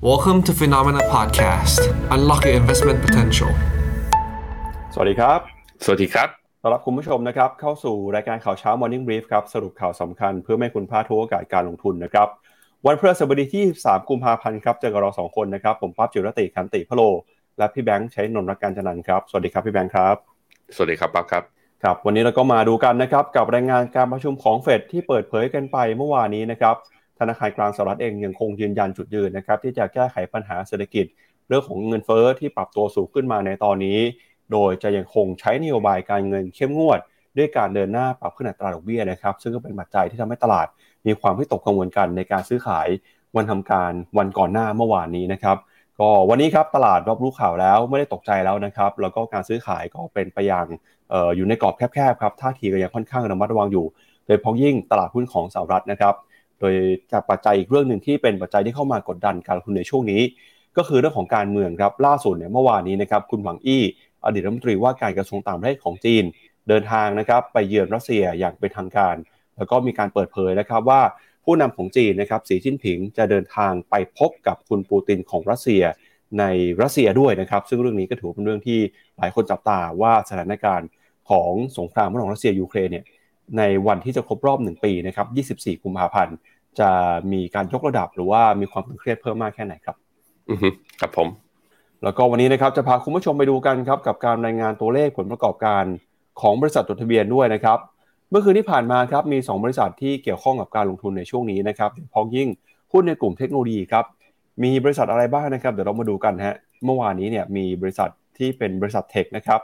[0.00, 1.80] Welcome to Phenomena Podcast.
[2.14, 3.50] Unlock your investment potential.
[4.94, 5.40] สวัสดีครับ
[5.84, 6.28] สวัสดีครับ
[6.62, 12.28] ต้อนรับคุณผู้ชมนะครับ เข้าสู่รายการข่าวเช้า Morning Brief ครับ สรุปข่าวสำคัญเพื่อไม่ให้คุณพลาดทุกโอกาสการลงทุนนะครับ
[12.86, 17.02] วันพฤหัสบดีที่ 3 กุมภาพันธ์ครับ เจอกับเราสองคนนะครับ ผมปั๊บจิรติคันติพะโล
[17.58, 20.16] และพี่แบงค์ใช้นนท์รักการจันนันท์ครับ สวัสดีครับพี่แบงค์ครับ
[20.74, 21.42] สวัสดีครับปั๊บครับ
[21.82, 26.76] ครับ วันนี้เราก็มาดูกันนะครับ กับรายงานการประชุมของเฟดที่เปิดเผยกันไปเมื่อวานนี้นะครับ
[27.18, 31.06] ธนาคารกลางสหรัฐเองยังคงยืนยันจุดยืนนะครับที่จะแก้ไขปัญหาเศรษฐกิจ
[31.48, 33.98] เรื่องของเงินเฟ้อที่ปรับตัวสูงขึ้นมาในตอนนี้
[34.52, 37.00] โดยจะยังคงใช้นโยบายการเงินเข้มงวด
[37.36, 40.66] ด้วยการเดินหน้าปรับขึ้นอัตราดอกเบี้ยนะครับซึ่งก็เป็นปัจจัยที่ทำให้ตลาด
[41.06, 42.88] มีความวิตกกังวลกันในการซื้อขาย
[43.36, 45.56] วันทำการวันก่อนหน้าเมื่อวานนี้นะครับ
[46.00, 50.66] ก็วันนี้ครับตลาดรับรู้ข่าวแล้วไม่ได้ตกใจแล้วนะครับแล้วก็การซื้อขายก็เป็นไปอย่าง
[51.12, 53.86] อออยู่ในกรอบแคบๆครับท่าทีก็ยังค่อนข้างระมัดระวังอยู่
[54.26, 56.14] โดยเฉพาะยิ่งตลาดหุ้นของสหรัฐนะครับ
[56.60, 56.74] โดย
[57.12, 60.22] จากปัจจัยอีกเรื่องหนึ่งที่เป็นปัจจัยที่เข้ามากดดันการลงทุนในช่วงนี้
[60.76, 63.82] ก็คือเรื่องของการเมืองครับล่าสุดเนี่ยเมื่อวานนี้นะครับคุณหวังอี้
[64.24, 66.24] อดีตรัฐมนตรีว่าการกระทรวงต่างประเทศของจีน
[66.68, 69.16] เดินทางนะครับไปเยือนรัสเซียอย่างเป็นทางการ
[69.56, 71.02] แล้วก็มีการเปิดเผยนะครับว่า
[71.44, 75.82] ผู้นำของจีนนะครับสีจิ้นผิงจะเดินทางไปพบกับคุณปูตินของรัสเซีย
[76.38, 76.44] ใน
[76.82, 78.80] รัสเซียด้วยนะครับ ซึ่งเรื่องนี้ก็ถือเป็นเรื่องที่
[79.18, 80.88] หลายคนจับตาว่าสถานการณ์
[81.30, 83.04] ของสงครามระหว่างรัสเซียยูเครนเนี่ย
[83.58, 86.34] ในวันที่จะครบรอบ 1 ปีนะครับ 24 กุมภาพันธ์
[86.80, 86.90] จะ
[87.32, 89.96] มีการยกระดับหรือว่ามีความตึงเครียดเพิ่มมากแค่ไหนครับ
[90.50, 90.68] อือฮึ
[91.00, 91.28] ครับผม
[92.04, 95.84] แล้วก็วันนี้นะครับจะพาคุณผู้ชมไปดูกันครับกับการรายงานตัวเลขผลประกอบการ
[96.40, 97.78] ของบริษัทจดทะเบียนด้วยนะครับ
[98.30, 102.48] เมื่อคืนที่ผ่านมาครับมี 2 บริษัทที่เกี่ยวข้องกับการลงทุนในช่วงนี้นะครับโดยเฉพาะยิ่ง
[102.92, 104.04] หุ้นในกลุ่มเทคโนโลยีครับ
[104.64, 109.60] มีบริษัทอะไรบ้างนะครับเดี๋ยวเรามาดูกันฮะเมื่อวานนี้เนี่ยมีบริษัทที่เป็นบริษัท tech นะครับ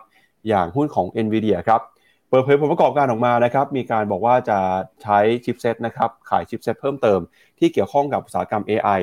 [0.49, 4.59] อย่างหุ้นของ NVIDIA ครับเปิดเผยผลประกอบการออกมานะครับมีการบอกว่าจะ
[5.03, 7.21] ใช้ chipset นะครับขาย chipset เพิ่มเติม
[7.59, 9.01] ที่เกี่ยวข้องกับอุตสาหกรรม AI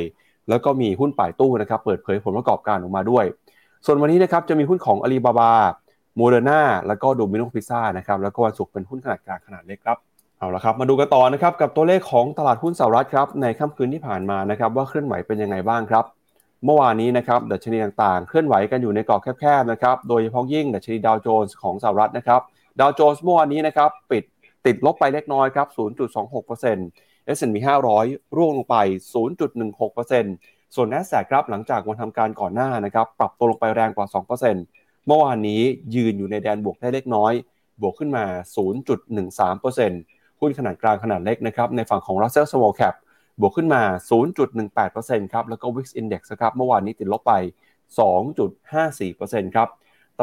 [0.50, 3.26] แล้วก็มีหุ้น Baidu นะครับเปิดเผยผลประกอบการออกมาด้วย
[3.86, 5.52] ส่วนวันนี้นะครับจะมีหุ้นของ Alibaba
[6.18, 9.98] Moderna แล้วก็ Domino's Pizza นะครับแล้วก็วันศุกร์เป็นหุ้นขนาดกลางขนาดเล็กครับ
[10.38, 16.06] เอาละครับมาดูกันต่อนะครับกับตัวเลขของตลาดหุ้นสหรัฐครับในค่ำคืนที่ผ่านมานะครับว่าเคลื่อนไหวเป็นยังไงบ้างครับ
[16.66, 22.42] เมื่อวานนี้นะครับดัชนีต่างๆ เคลื่อนไหวกันอยู่ในกรอบแคบๆนะครับโดยเฉพาะยิ่งดัชนีดาวโจนส์ของสหรัฐนะครับ
[22.80, 24.24] ดาวโจนส์เมื่อวานนี้นะครับปิด
[24.66, 25.68] ติดลบไปเล็กน้อยครับ
[26.32, 27.58] 0.26% S&P
[27.98, 28.78] 500 ร่วงลงไป
[29.56, 34.08] 0.16%ส่วน NASDAQ ครับหลังจากวันทำการก่อนหน้านะครับปรับตัวลงไปแรงกว่า
[34.58, 35.62] 2%เมื่อวานนี้
[35.96, 37.34] ยืนอยู่ในแดนบวกได้เล็กน้อย
[37.82, 38.26] บวกขึ้นมา
[39.14, 42.96] 0.13%หุ้นขนาดกลางขนาดเล็กนะครับในฝั่งของ Russell Small Cap
[43.40, 43.82] บวกขึ้นมา
[44.58, 47.34] 0.18%ครับแล้วก็ Wix Index ครับเมื่อวานนี้ติดลบไป
[48.64, 49.68] 2.54%ครับ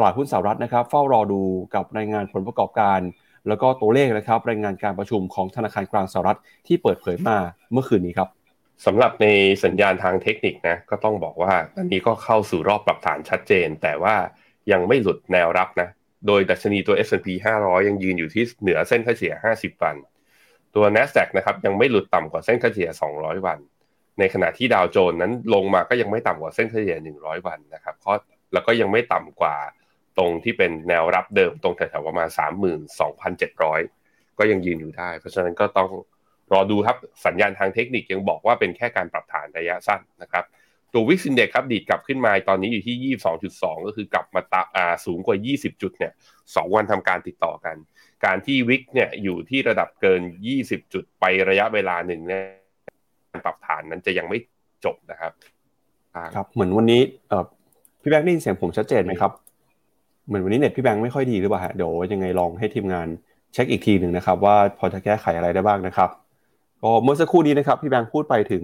[0.03, 1.41] ลาดหุ้นสหรัฐนะครับเฝ้ารอดู
[1.75, 2.99] กับรายงานผลประกอบการ
[3.47, 7.37] แล้วก็ตัวเลขนะครับรายงานการประชุมของธนาคารกลางสหรัฐที่เปิดเผยมา
[7.71, 8.29] เมื่อคืนนี้ครับ
[8.85, 9.27] สำหรับใน
[9.63, 14.15] สัญญาณทางเทคนิคนะก็ต้องบอกว่าอันนี้ก็เข้าสู่รอบปรับฐานชัดเจน แต่ว่า
[14.71, 15.89] ยังไม่หลุดแนวรับนะ
[16.27, 17.27] โดยดัชนีตัว S&P
[17.61, 19.95] 500 ยังยืนอยู่ที่เหนือเส้นค่าเฉลี่ย 50 วัน
[20.75, 23.59] ตัว NASDAQ นะครับยังไม่หลุดต่ำกว่าเส้นค่าเฉลี่ย 200 วัน
[24.19, 28.15] ในขณะที่ดาวโจนส์นั้นลงมาก็ยังไม่ต่ำกว่าเส้นค่าเฉลี่ย 100 วันนะครับเพราะ
[28.53, 29.55] แล้วก็ยังไม่ต่ำกว่า
[30.19, 32.27] ตรงที่เป็นแนวรับเดิมตรงแถวๆประมาณ
[33.53, 35.89] 32,700 ก็ยังยืนอยู่ได้ เพราะฉะนั้นก็ต้อง
[36.53, 40.45] รอดูครับสัญญาณทางเทคนิคยังบอกว่าเป็นแค่การปรับฐานระยะสั้นนะครับ
[40.93, 46.11] ตัววิกซินเด็กครับดีดกลับขึ้นมาตอนนี้อยู่ที่ 22.2 ก็คือกลับมาตาอ่าสูงกว่า 20 จุดเนี่ย
[46.43, 47.75] 2วันทำการติดต่อกัน
[48.25, 50.21] การที่วิกเนี่ยอยู่ที่ระดับเกิน
[50.57, 52.43] 20 จุดไประยะเวลาหนึ่งเนี่ย
[53.31, 54.37] การปรับฐานนั้นจะยังไม่
[54.85, 55.31] จบนะครับ
[56.35, 57.43] ครับเหมือนวันนี้เออ
[58.01, 59.31] พี่แบงค์ได้ยินเสียงผมชัดเจนไหมครับ
[60.29, 63.07] เหมือนวันนี้เน็ตพี่แบงค์ไม่ค่อยดีหรือเปล่าฮะเดี๋ยวยังไงลองให้ทีมงาน
[63.53, 66.09] เช็คอีกทีหนึ่งนะครับ ว่าพอจะแก้ไขอะไรได้บ้างนะครับ
[66.81, 68.63] ก็เมื่อสักครู่นี้นะครับพี่แบงค์พูดไปถึง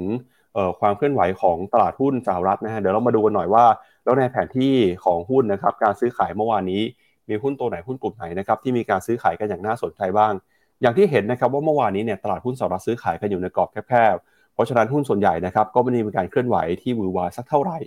[0.79, 3.65] ความเคลื่อนไหวของตลาดหุ้นสหรัฐนะฮะเดี๋ยวเรามาดูกันหน่อยว่า
[4.03, 4.73] แล้วในแผนที่
[5.05, 6.81] ของหุ้นนะครับ การซื้อขายเมื่อวานนี้
[7.29, 10.33] มีหุ้นตัวไหนหุ้นกลุ่มไหนนะครับที่มีการซื้อขายกันอย่างน่าสนใจบ้าง
[10.81, 17.79] อย่างที่เห็นนะครับว่าเมื่อวานนี้เนี่ยตลาดหุ้นสหรัฐซื้อขายกันอยู่ในกรอบแคบๆเพราะฉะนั้นหุ้นส่วนใหญ่นะครับก็ไม่ได้มีการเคลื่อนไหวที่หวือหวาสักเท่าไหร่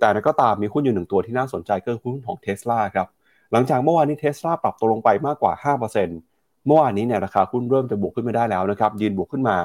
[0.00, 3.08] แต่ก็ตามมีหุ้นอยู่หนึ่งตัวที่น่าสนใจก็คือหุ้นของเทสลาครับ
[3.54, 5.74] หลังจากเมื่อวานนี้เทสลาปรับตัวลงไปมากกว่า
[6.06, 9.56] 5%เมื่อวานนี้เนี่ยราคาหุ้นเริ่มจะบวกขึ้นมาได้แล้วนะครับยืนบวกขึ้นมา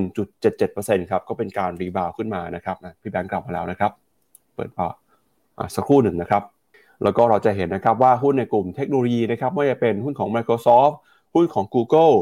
[0.00, 3.92] 1.77%ครับก็เป็นการ rebound ขึ้นมานะครับพี่แบงค์กลับมาแล้วนะครับ
[4.54, 4.86] เปิดพอ
[5.74, 6.42] สักครู่หนึ่งนะครับ
[7.02, 10.94] แล้วก็เราจะเห็นนะครับว่าหุ้นในกลุ่มเทคโนโลยีนะครับไม่ว่าจะเป็นหุ้นของ Microsoft
[11.34, 12.14] หุ้นของ Google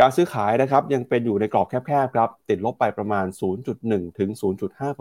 [0.00, 3.26] การซื้อขายนะครับยังเป็นอยู่ในกรอบแคบๆครับติดลบไปประมาณ
[3.72, 4.30] 0.1 ถึง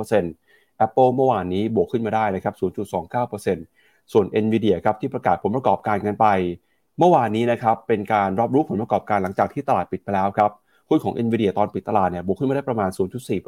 [0.07, 3.76] 0.5% Apple เมื่อวานนี้บวกขึ้นมาได้นะครับ 0.29%
[4.13, 6.27] ส่วน Nvidia ครับที่ประกาศผลประกอบการกันไป
[6.99, 10.51] เมื่อวานนี้นะครับเป็นการรับรู้ผลประกอบการหลังจากที่ตลาดปิดไปแล้วครับ
[10.89, 12.89] หุ้นของ NVIDIA ตอนปิดตลาดเนี่ยบวกขึ้นมาได้ประมาณ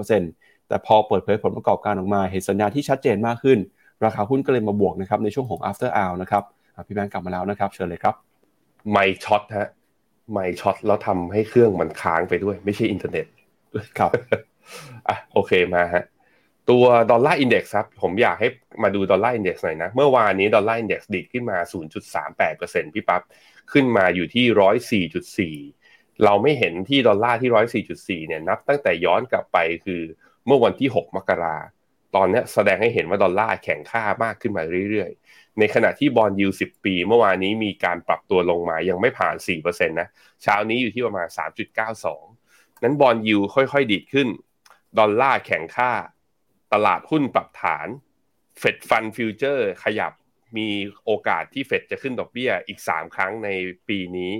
[0.05, 3.57] 0.4%แต่พอเปิดเผยผลประกอบการออกมา เห็นสัญญาณที่ชัดเจนมากขึ้น
[4.05, 6.43] ราคาหุ้นก็เลยมาบวกนะครับในช่วงของ after hour นะครับ
[6.87, 8.15] พี่แบงค์กลับมาแล้วนะครับ เชิญเลยครับ
[8.91, 9.67] ไม่ช็อตฮะ
[10.31, 13.25] ไม่ช็อตแล้วทำให้เครื่องมันค้างไปด้วย ไม่ใช่อินเทอร์เน็ต
[13.97, 14.11] ครับ
[15.07, 16.03] อะโอเคมาฮะ
[16.71, 18.47] ตัว Dollar Index ครับ ผมอยากให้
[18.83, 21.57] มาดู Dollar Index หน่อยนะ เมื่อวานนี้ Dollar Index ดีดขึ้นมา
[22.25, 23.21] 0.38%พี่ปั๊บ
[23.71, 25.05] ขึ้นมาอยู่ที่
[25.57, 27.83] 104.4 เราไม่เห็นที่ดอลลาร์ที่
[28.23, 30.01] 104.4 เนี่ยนับตั้งแต่ย้อนกลับไปคือ
[30.45, 31.57] เมื่อวันที่ 6 มกรา
[32.15, 40.07] ตอนนี้แสดงให้เห็นว่าดอลลาร์แข็งค่ามากขึ้นมาเรื่อยๆ ในขณะที่ bond yield 10ปี เมื่อวานนี้มีการปรับตัวลงมายังไม่ผ่าน 4%นะ
[40.43, 41.27] เช้านี้อยู่ที่ประมาณ
[42.05, 44.27] 3.92 นั้น bond yield ค่อยๆ ดีดขึ้น
[44.99, 45.91] ดอลลาร์แข็งค่า
[46.73, 47.87] ตลาดหุ้นปรับฐาน
[48.59, 50.13] Fed Fund Futures ขยับ
[50.57, 50.69] มี
[51.05, 53.49] โอกาสที่เฟดจะขึ้นดอกเบี้ยอีก 3 ครั้งใน
[53.89, 54.33] ปีนี้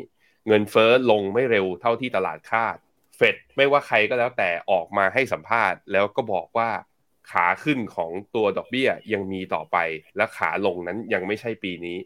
[0.48, 2.78] เงินเฟอ้อลงไม่เร็วเท่าที่ตลาดคาด
[3.18, 6.70] เฟดไม่ว่าใครก็แล้วแต่ออกมาให้สัมภาษณ์ แล้วก็บอกว่า
[7.31, 9.78] ขาขึ้นของตัวดอกเบี้ยยังมีต่อไป
[10.18, 11.98] และขาลงนั้นยังไม่ใช่ปีนี้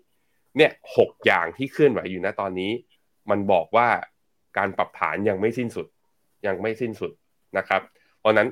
[0.57, 2.71] เนี่ยหกอย่างที่เคลื่อนไหวอยู่นะตอนนี้
[3.29, 3.87] มันบอกว่า
[4.57, 5.87] การปรับฐานยังไม่สิ้นสุด
[6.47, 7.11] ยังไม่สิ้นสุด
[7.57, 7.81] นะครับ
[8.19, 8.47] เพราะนั้น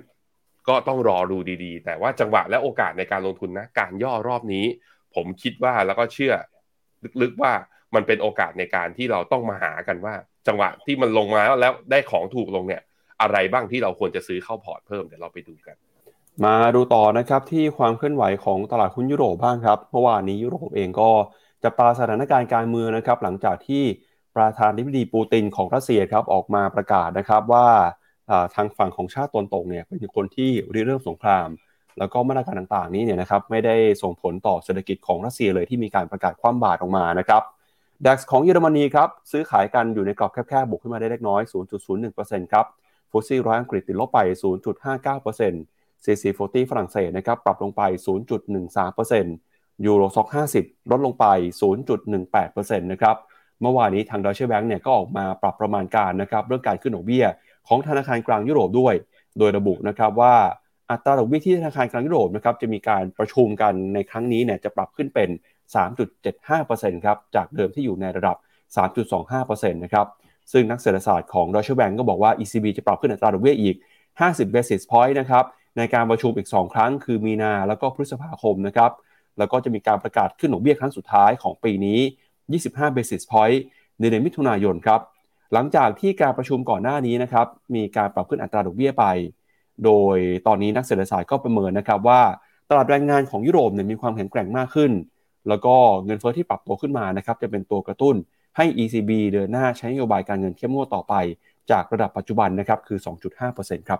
[0.67, 4.65] ก็ต้องรอดูดีๆ แต่ว่าจังหวะและโอกาสในการลงทุนนะการย่อรอบนี้
[5.15, 6.33] ผมคิดว่าแล้วก็เชื่อ
[7.21, 7.53] ลึกๆว่า
[7.95, 10.13] มันเป็นโอกาสในการที่เราต้องมาหากันว่า
[10.47, 12.81] จังหวะที่มันลงมาแล้วได้ของถูกลงเนี่ย
[13.21, 15.75] อะไรบ้างที่เราควรจะซื้อเข้าพอร์ตเพิ่มเดี๋ยวเราไปดูกัน
[16.45, 21.09] มาดูต่อนะครับที่ความเคลื่อนไหวของตลาดหุ้นยุโรปบ้างครับเมื่อวานนี้ยุโรปเองก็
[21.63, 23.83] จะปาสถานการณ์การเมืองนะครับ หลังจากที่
[24.35, 27.67] ประธานาธิบดีปูตินของรัสเซียครับออกมาประกาศนะครับว่า
[28.56, 31.47] ทางฝั่งของชาติตนตกเนี่ยเป็นคนที่ริเริ่มสงคราม
[32.00, 37.41] แล้วก็มาตรการต่างๆนี้เนี่ยนะครับไม่ได้ส่งผลต่อเศรษฐกิจของรัสเซียเลยที่มีการประกาศคว่ำบาตรออกมานะครับ
[38.06, 41.41] ดัคของเยอรมนีครับซื้อขายกันอยู่ในกรอบแคบๆบวกขึ้นมาได้เล็กน้อย
[41.97, 42.65] 0.01%ครับ
[43.12, 44.19] ฟุตซี่ร้อยอังกฤษติดลบไป
[44.91, 47.81] 0.59% CC40 ฝรั่งเศสนะครับปรับลงไป
[48.65, 50.27] 0.13%ยูโรซ็อก
[50.59, 51.25] 50 ลดลงไป
[52.03, 53.15] 0.18%นะครับ
[53.62, 57.25] เมื่อวานนี้ทางดอยเชแบงก์เนี่ยก็ออกมาปรับประมาณการนะครับเรื่องการขึ้นดอกเบี้ย
[57.73, 58.94] ของธนาคารกลางยุโรปด้วย
[59.39, 60.35] โดยระบุนะครับว่า
[60.91, 65.29] อัตราดอกเบี้ยที่ธนาคารกลางยุโรปนะครับจะมีการประชุมกันในครั้งนี้เนี่ยจะปรับขึ้นเป็น
[66.18, 68.38] 3.75%ครับจากเดิมที่อยู่ในระดับ
[69.09, 70.07] 3.25%นะครับ
[70.51, 73.75] ซึ่งนักเศรษฐศาสตร์ของดอยเชแบงก์ก็บอกว่า ECB จะปรับขึ้นอัตราดอกเบี้ยอีก
[74.15, 75.45] 50 basis point นะครับ
[75.77, 78.91] ในการประชุมอีก 2 ครั้ง คือมีนาแล้วก็พฤษภาคมนะครับ
[79.38, 82.00] แล้วก็จะมีการประกาศขึ้นดอกเบี้ยครั้งสุดท้ายของปีนี้
[82.50, 83.59] 25 basis point
[84.00, 85.01] ในเดือนมิถุนายนครับ
[85.53, 89.06] หลังจากที่การประชุมก่อนหน้านี้นะครับมีการปรับขึ้นอัตราดอกเบี้ยไป
[89.86, 90.18] โดย
[90.48, 92.21] ตอนนี้นักเศรษฐศาสตร์ก็ประเมินนะครับว่า
[92.69, 94.92] ตลาดแรงงานของยุโรปเนี่ยมีความแข็งแกร่งมากขึ้น
[95.48, 95.75] แล้วก็
[96.06, 98.15] เงินเฟ้อที่ปรับตัวขึ้นมานะครับจะเป็นตัวกระตุ้น
[98.57, 101.13] ให้ ECB เดินหน้าใช้นโยบายการเงินเข้มงวดต่อไป
[101.71, 103.00] จากระดับปัจจุบันนะครับคือ
[103.44, 104.00] 2.5%ครับ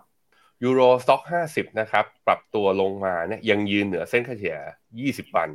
[0.64, 1.22] Euro Stoxx
[1.52, 4.58] 50 นะครับ ปรับตัวลงมาเนี่ยยังยืนเหนือเส้นค่าเฉลี่ย
[5.02, 5.50] 20 วัน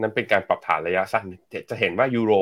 [0.00, 1.26] นั้นเป็นการปรับฐานระยะสั้น
[1.70, 2.32] จะเห็นว่ายูโร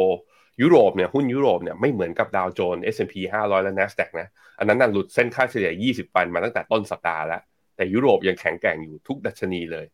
[0.63, 4.29] ยุโรปเนี่ยหุ้นยุโรปเนี่ยไม่เหมือนกับดาวโจนส์ S&P 500 และ NASDAQ นะ
[4.59, 7.43] อันนั้นน่ะหลุดเส้นค่าเฉลี่ย 20วันมาตั้งแต่ต้นสัปดาห์แล้ว
[7.77, 9.87] แต่ยุโรปยังแข็งแกร่งอยู่ทุกดัชนีเลย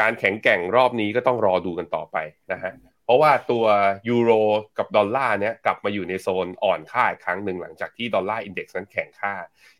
[0.00, 2.16] การแข็งแกร่งรอบนี้ก็ต้องรอดูกันต่อไป
[2.52, 2.72] นะฮะ
[3.04, 3.64] เพราะว่าตัว
[4.08, 4.30] ยูโร
[4.78, 9.34] กับดอลลาร์เนี่ยกลับมาอยู่ในโซนอ่อนค่าอีกครั้งหนึ่งหลังจากที่ Dollar Index นั้นแข็งค่า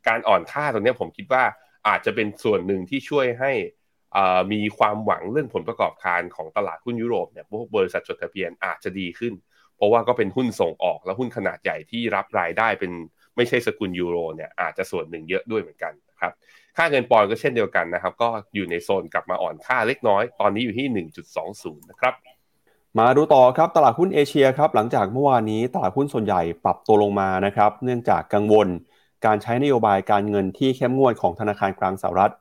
[0.08, 1.44] การอ่อนค่าตรงนี้ผมคิดว่า
[1.88, 3.52] อาจจะเป็นส่วนหนึ่งที่ช่วยให้
[4.52, 9.32] มีความหวังเรื่องผลประกอบการของตลาดหุ้นยุโรปเนี่ยพวกบริษัทจดทะเบียนอาจจะดีขึ้น
[9.76, 12.92] เพราะว่าก็เป็นหุ้นส่งออกและหุ้นขนาดใหญ่ที่รับรายได้เป็น
[13.36, 16.32] ไม่ใช่สกุลยูโรเนี่ยอาจจะส่วนหนึ่งเยอะด้วยเหมือนกันครับ
[16.76, 21.06] ค่าเงินปอนก็เช่นเดียวกันนะครับ ก็อยู่ในโซนกลับมาอ่อนค่าเล็กน้อย ตอนนี้อยู่ที่
[21.40, 22.14] 1.20 นะครับ
[22.98, 28.68] มาดูต่อครับตลาดหุ้นเอเชียครับหลังจากเมื่อวานนี้ตลาดหุ้นส่วนใหญ่ปรับตัวลงมานะครับ เนื่องจากกังวล
[29.26, 32.32] การใช้นโยบายการเงินที่เข้มงวดของธนาคารกลางสหรัฐ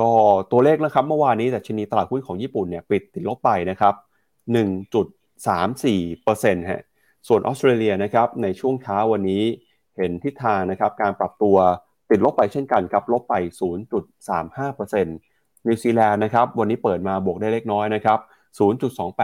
[0.00, 0.10] ก็
[0.50, 3.94] ตัวเลขนะครับเมื่อวานนี้แต่ชนีตลาดหุ้นของญี่ปุ่นเนี่ยปิดติดลบไปนะครับ
[5.46, 6.82] 3-4%ฮะ
[7.28, 9.42] ส่วนออสเตรเลียนะครับในช่วงเช้าวันนี้
[9.96, 11.56] เห็นทิศทางนะครับการปรับตัว
[12.10, 13.34] ติดลบไปเช่นกันครับลบไป
[14.30, 18.18] 0.35%นิวซีแลนด์นะครับวันนี้เปิดมาบวกได้เล็กน้อยนะครับ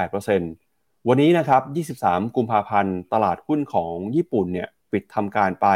[0.00, 1.58] 0.28%วันนี้นะครั
[1.94, 5.66] บ 23 กุมภาพันธ์ ตลาดหุ้นของญี่ปุ่นเนี่ยปิดทำการไป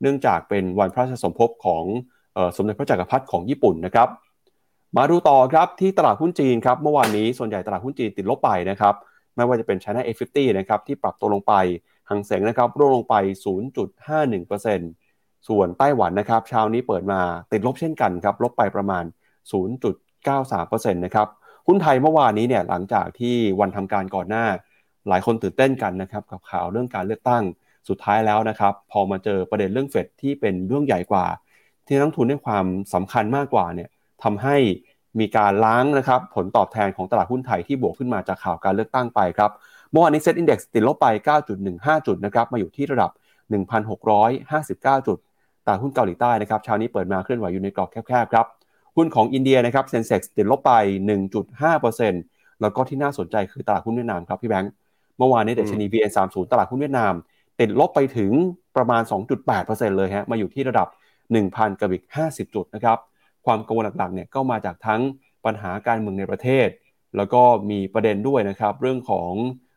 [0.00, 1.84] เนื่องจากเป็นวันพระราชสมภพของ
[2.56, 4.08] สมเด็จพระจักรพรรดิของญี่ปุ่นนะครับ
[4.96, 8.94] มาดูต่อครับที่ตลาดหุ้นจีนครับเมื่อวานนี้ส่วนใหญ่ตลาดหุ้นจีนติดลบไปนะครับ
[9.38, 11.54] ไม่ว่าจะเป็น China A50 นะครับที่ปรับตัวลงไป
[12.08, 13.14] หังเสงนะครับร่วงลงไป
[14.10, 17.20] 0.51%ส่วนไต้หวันนะครับเช้านี้เปิดมา
[17.52, 19.04] ติดลบเช่นกันครับลบไปประมาณ
[19.84, 21.28] 0.93%นะครับ
[21.66, 24.44] หุ้นไทยเมื่อวานนี้เนี่ยหลังจากที่วันทำการก่อนหน้า
[25.08, 27.44] หลายคนตื่นเต้นกันนะครับกับข่าวเรื่องการเลือกตั้ง
[27.88, 31.26] สุดท้ายแล้วนะครับ พอมาเจอประเด็นเรื่องเฟดที่เป็นเรื่องใหญ่กว่า
[31.86, 33.88] ที่นักลงทุนให้ความสำคัญมากกว่าเนี่ย
[34.22, 34.56] ทำให้
[35.20, 39.50] มีการล้างนะครับผลตอบแทนของตลาดหุ้นไทยที่บวกขึ้นมาจากข่าวการเลือกตั้งไปครับ
[39.90, 41.06] เมื่อวานนี้ SET Index ติดลบไป
[41.56, 43.10] 9.15 จุดนะครับมาอยู่ที่ระดับ
[43.88, 45.18] 1,659 จุด
[45.64, 48.46] ตลาดหุ้นเกาหลีใต้นะครับเช้านี้เปิดมาเคลื่อนไหวอยู่ในกรอบแคบๆครับ
[48.96, 50.72] หุ้นของอินเดียนะครับ Sensex ติดลบไป
[51.46, 54.72] 1.5%แล้วก็ที่น่าสนใจคือตลาดหุ้นเวียดนามครับพี่แบงค์
[55.18, 57.12] เมื่อวานนี้เดชนี VN30 ตลาดหุ้นเวียดนาม
[57.60, 58.32] ติดลบไปถึง
[58.76, 59.02] ประมาณ
[59.50, 60.88] 2.8%เลยฮะมาอยู่ที่ระดับ
[61.34, 62.98] 1,000กับอีก50 จุดนะครับ
[63.48, 65.00] ความกังวลหลักๆเนี่ยก็มาจากทั้ง
[65.44, 66.68] ปัญหาการเมืองในประเทศ
[67.16, 69.32] แล้วก็มีประเด็นด้วยนะครับ เรื่องของ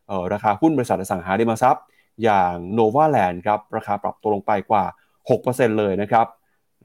[0.10, 1.84] ออราคาหุ้นบริษัทอสังหาริมทรัพย์
[2.24, 4.84] อย่าง n o v a l a n d ครับราคาปรับตัวลงไปกว่า
[5.32, 6.25] 6%เลยนะครับ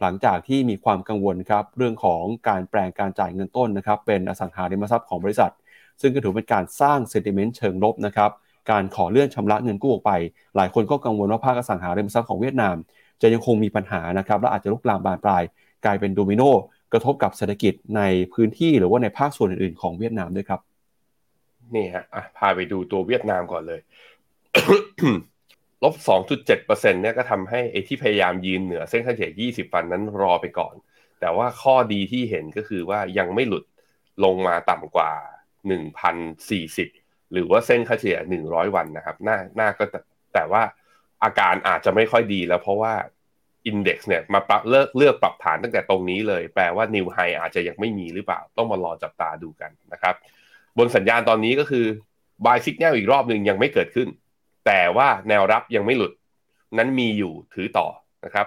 [0.00, 5.52] หลังจากที่มีความกังวลครับเรื่องของการแปลงการจ่ายเงินต้นนะครับ เป็นอสังหาริมทรัพย์ของบริษัท
[6.00, 8.30] ซึ่งก็ถือเป็นการสร้างเซนติเมนต์เชิงลบนะครับ
[8.70, 10.12] การขอเลื่อนชำระเงินกู้ออกไป
[10.56, 12.76] หลายคนก็กังวลว่าภาคอสังหาริมทรัพย์ของเวียดนาม
[13.22, 15.42] จะยังคงมีปัญหานะครับและอาจจะลุกลามบานปลาย
[15.84, 16.42] กลายเป็นโดมิโน
[16.92, 18.02] กระทบกับเศรษฐกิจใน
[18.34, 20.60] พื้นที่หรือว่าในภาคส่วนอื่นๆของเวียดนามด้วยครับ
[21.74, 22.04] นี่ฮะ
[22.38, 23.80] พาไปดูตัวเวียดนามก่อนเลย
[25.82, 25.94] ลบ
[26.44, 30.74] 2.7%เนี่ยก็ทำให้ไอ้ที่พยายามยืนเหนือเส้นค่าเฉลี่ย 20 วันนั้นรอไปก่อน
[31.20, 33.64] แต่ว่าข้อดีที่เห็นก็คือว่ายังไม่หลุด
[34.24, 35.12] ลงมาต่ำกว่า
[36.02, 39.84] 1,040 หรือว่าเส้นค่าเฉลี่ย 100 วันนะครับหน้าหน้าก็
[40.34, 40.62] แต่ว่า
[41.24, 42.94] อาการอาจจะไม่ค่อยดีแล้วเพราะว่า
[43.66, 50.14] อินเด็กซ์เนี่ยมาปรับเลิกเลือกปรับฐานตั้งแต่ตรงนี้เลย แปลว่านิวไฮอาจจะยังไม่มีหรือเปล่า ต้องมารอจับตาดูกันนะครับ
[50.78, 51.86] บนสัญญาณตอนนี้ก็คือ
[52.44, 54.08] buy signal อีกรอบหนึ่งยังไม่เกิดขึ้น
[54.66, 56.12] แต่ว่าแนวรับยังไม่หลุด
[56.78, 57.86] นั้นมีอยู่ถือต่อ
[58.24, 58.46] นะครับ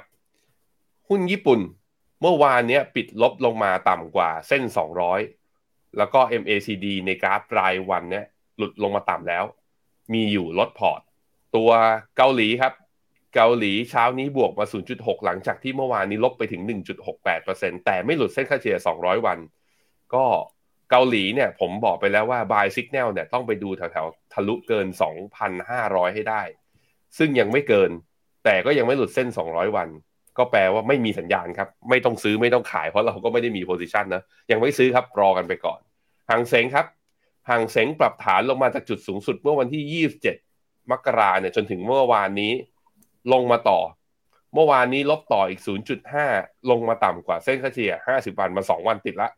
[1.10, 1.60] หุ้นญี่ปุ่น
[2.22, 4.64] เมื่อวานนี้ปิดลบลงมาต่ำกว่าเส้น
[5.30, 8.26] 200 แล้วก็ MACD ในกราฟรายวันเนี่ย
[8.58, 9.44] หลุดลงมาต่ำแล้ว
[10.14, 11.02] มีอยู่ลด port
[11.56, 11.70] ตัว
[12.18, 12.74] เกาหลีครับ
[13.36, 16.62] เกาหลีเช้านี้บวกมา 0.6 หลังจากที่เมื่อวานนี้ลบไปถึง
[17.24, 19.38] 1.68%แต่ไม่หลุดเส้นค่าเฉลี่ย 200 วัน
[20.14, 20.26] ก็
[20.90, 24.88] เกาหลีเนี่ยผมบอกไปแล้วว่า buy signal เนี่ยต้องไปดูแถวๆทะลุเกิน
[25.52, 26.42] 2,500 ให้ได้
[27.18, 27.92] ซึ่งยังไม่เกิน
[28.46, 29.90] แต่ก็ยังไม่หลุดเส้น 200 วัน
[30.38, 35.80] ก็แปลว่าไม่มีสัญญาณครับ ไม่ต้องซื้อไม่ต้องขายเพราะเราก็ไม่ได้มีโพซิชันนะ ยังไม่ซื้อครับรอกันไปก่อน
[36.30, 36.86] หางเสงครับ
[37.50, 40.06] หางเสงปรับฐานลงมาจากจุดสูงสุดเมื่อวันที่
[40.44, 42.54] 27 มกราเนี่ยจนถึงเมื่อวานนี้
[43.34, 43.80] ลงมาต่อ
[44.54, 45.62] เมื่อวานนี้ลบต่ออีก
[46.16, 49.30] 0.5 ลงมาต่ำกว่าเส้นค่าเฉลี่ย 50 วันมา 2 วันติดละ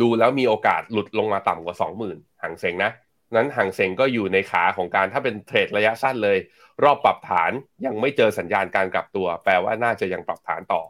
[0.00, 1.76] ดูแล้วมีโอกาสหลุดลงมาต่ำกว่า
[2.08, 2.92] 20,000ห่างเซงนะ
[3.36, 6.38] นั้นห่างเซงก็อยู่ในขาของการถ้าเป็นเทรดระยะสั้นเลย
[6.84, 7.52] รอบปรับฐาน
[7.86, 10.82] ยังไม่เจอสัญญาณการกลับตัว แปลว่าน่าจะยังปรับฐานต่อ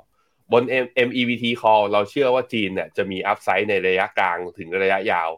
[0.52, 0.62] บน
[1.08, 5.30] MEVT call เราเชื่อว่าจีนเนี่ยจะมีอัพไซด์ในระยะกลางถึงระยะยาว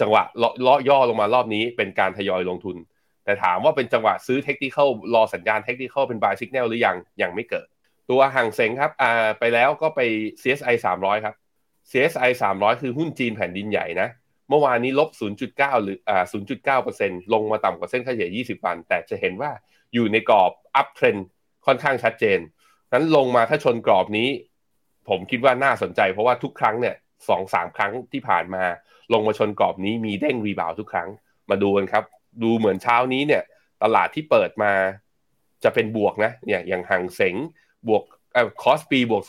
[0.00, 2.76] จังหวะเลาะย่อลงมารอบนี้เป็นการทยอยลงทุน
[3.28, 7.66] แต่ถามว่าเป็นจังหวะซื้อเทคนิคอลรอสัญญาณเทคนิคอลเป็น buy signal หรือยังยังไม่เกิด
[8.10, 10.00] ตัวห่างเซ็งครับอ่าไปแล้วก็ไป
[10.42, 11.34] CSI 300 ครับ
[11.90, 14.08] CSI 300 คือหุ้นจีนแผ่นดินใหญ่นะ
[14.48, 15.10] เมื่อวานนี้ลบ
[15.46, 16.24] 0.9 หรืออ่า
[16.78, 19.50] 0.9%ลงมาต่ำกว่าเส้นค่าเฉลี่ย 20 วัน แต่จะเห็นว่า
[19.94, 21.20] อยู่ในกรอบ up trend
[21.66, 22.38] ค่อนข้างชัดเจน
[22.92, 24.28] นั้นลงมาถ้าชนกรอบนี้
[25.08, 26.94] ผมคิดว่าน่าสนใจ เพราะว่าทุกครั้งเนี่ย
[27.28, 28.64] สองสามครั้งที่ผ่านมา
[29.12, 31.08] ลงมาชนกรอบนี้มีเด้งรีบาวทุกครั้ง
[31.50, 32.04] มาดูกันครับ
[32.42, 33.42] ดูเหมือนเช้านี้เนี่ย
[33.82, 34.72] ตลาดที่เปิดมา
[35.64, 37.34] จะเป็นบวกนะเนี่ยอย่างห่างเสง
[37.88, 38.02] บวก
[38.62, 39.22] คอสปีบวก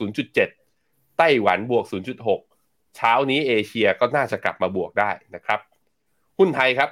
[0.56, 1.86] 0.7 ไต้หวันบวก
[2.39, 5.60] 0.6 เช้านี้เอเชียก็น่าจะกลับมาบวกได้นะครับ
[6.39, 6.89] หุ้นไทยครับ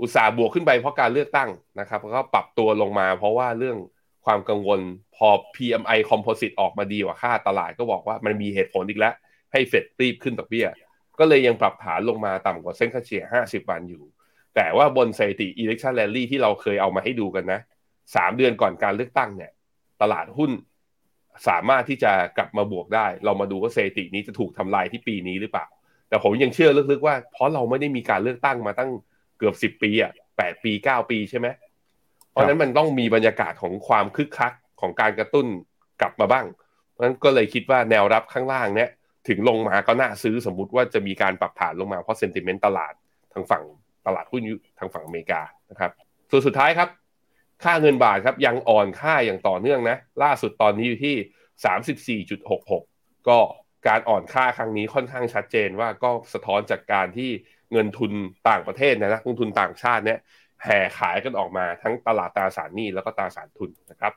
[0.00, 1.50] อุตสาห์บวกขึ้นไปเพราะการเลือกตั้ง
[1.80, 3.76] นะครับแล้วก็ปรับตัวลงมาเพราะว่าเรื่อง
[4.24, 4.80] ความกังวล
[5.16, 9.14] พอ PMI Composite ออกมาดีกว่าค่าตลาดก็บอกว่ามันมีเหตุผลอีกแล้ว
[9.52, 10.66] ให้เฟดรีบขึ้นดอกเบี้ย
[11.18, 14.02] ก็เลยยังปรับฐานลงมาต่ำกว่าเส้นค่าเฉลี่ย 50 วันอยู่
[14.56, 17.60] แต่ว่าบนสถิติ election rally ที่เราเคยเอามาให้ดูกันนะ
[18.16, 19.50] สามเดือนก่อนการเลือกตั้งเนี่ย
[20.02, 20.50] ตลาดหุ้น
[21.48, 25.66] สามารถที่จะกลับมาบวกได้ เรามาดูว่าสถิตินี้จะถูกทำลายที่ปีนี้หรือเปล่า
[26.08, 28.90] แต่ผมยังเชื่อลึกๆว่า เพราะเราไม่ได้มีการเลือกตั้งมาตั้ง
[29.38, 31.48] เกือบสิบปีอะแปดปีเก้าปีใช่ไหม
[32.30, 35.46] เพราะนั้นมันต้องมีบรรยากาศของความคึกคักของการกระตุ้น
[36.00, 36.46] กลับมาบ้าง
[36.90, 38.90] เพราะนั้นก็เลยคิดว่าแนวรับข้างล่างเนี่ย
[39.28, 42.92] ถึงลงมาก็น่าซื้อสมมุติว่าจะมีการปรับฐานลงมาเพราะเซนติเมนต์ตลาด
[43.32, 43.64] ทางฝั่ง
[44.06, 44.42] ตลาดหุ้น
[44.78, 45.90] ทางฝั่งอเมริกานะครับ
[46.30, 46.88] ส่วนสุดท้ายครับ
[47.64, 53.38] ค่าเงินบาทครับยังอ่อนค่าอย่างต่อเนื่องนะ ล่าสุดตอนนี้อยู่ที่ 34.66 ก็
[53.88, 57.30] การอ่อนค่าครั้งนี้ค่อนข้างชัดเจนว่าก็สะท้อนจากการที่
[57.72, 58.12] เงินทุน
[58.48, 60.18] ต่างประเทศนะนักลงทุนต่างชาติเนี่ย
[60.64, 64.12] แห่ขายกันออกมาทั้งตลาดตราสารหนี้แล้วก็ตราสารทุนนะครับ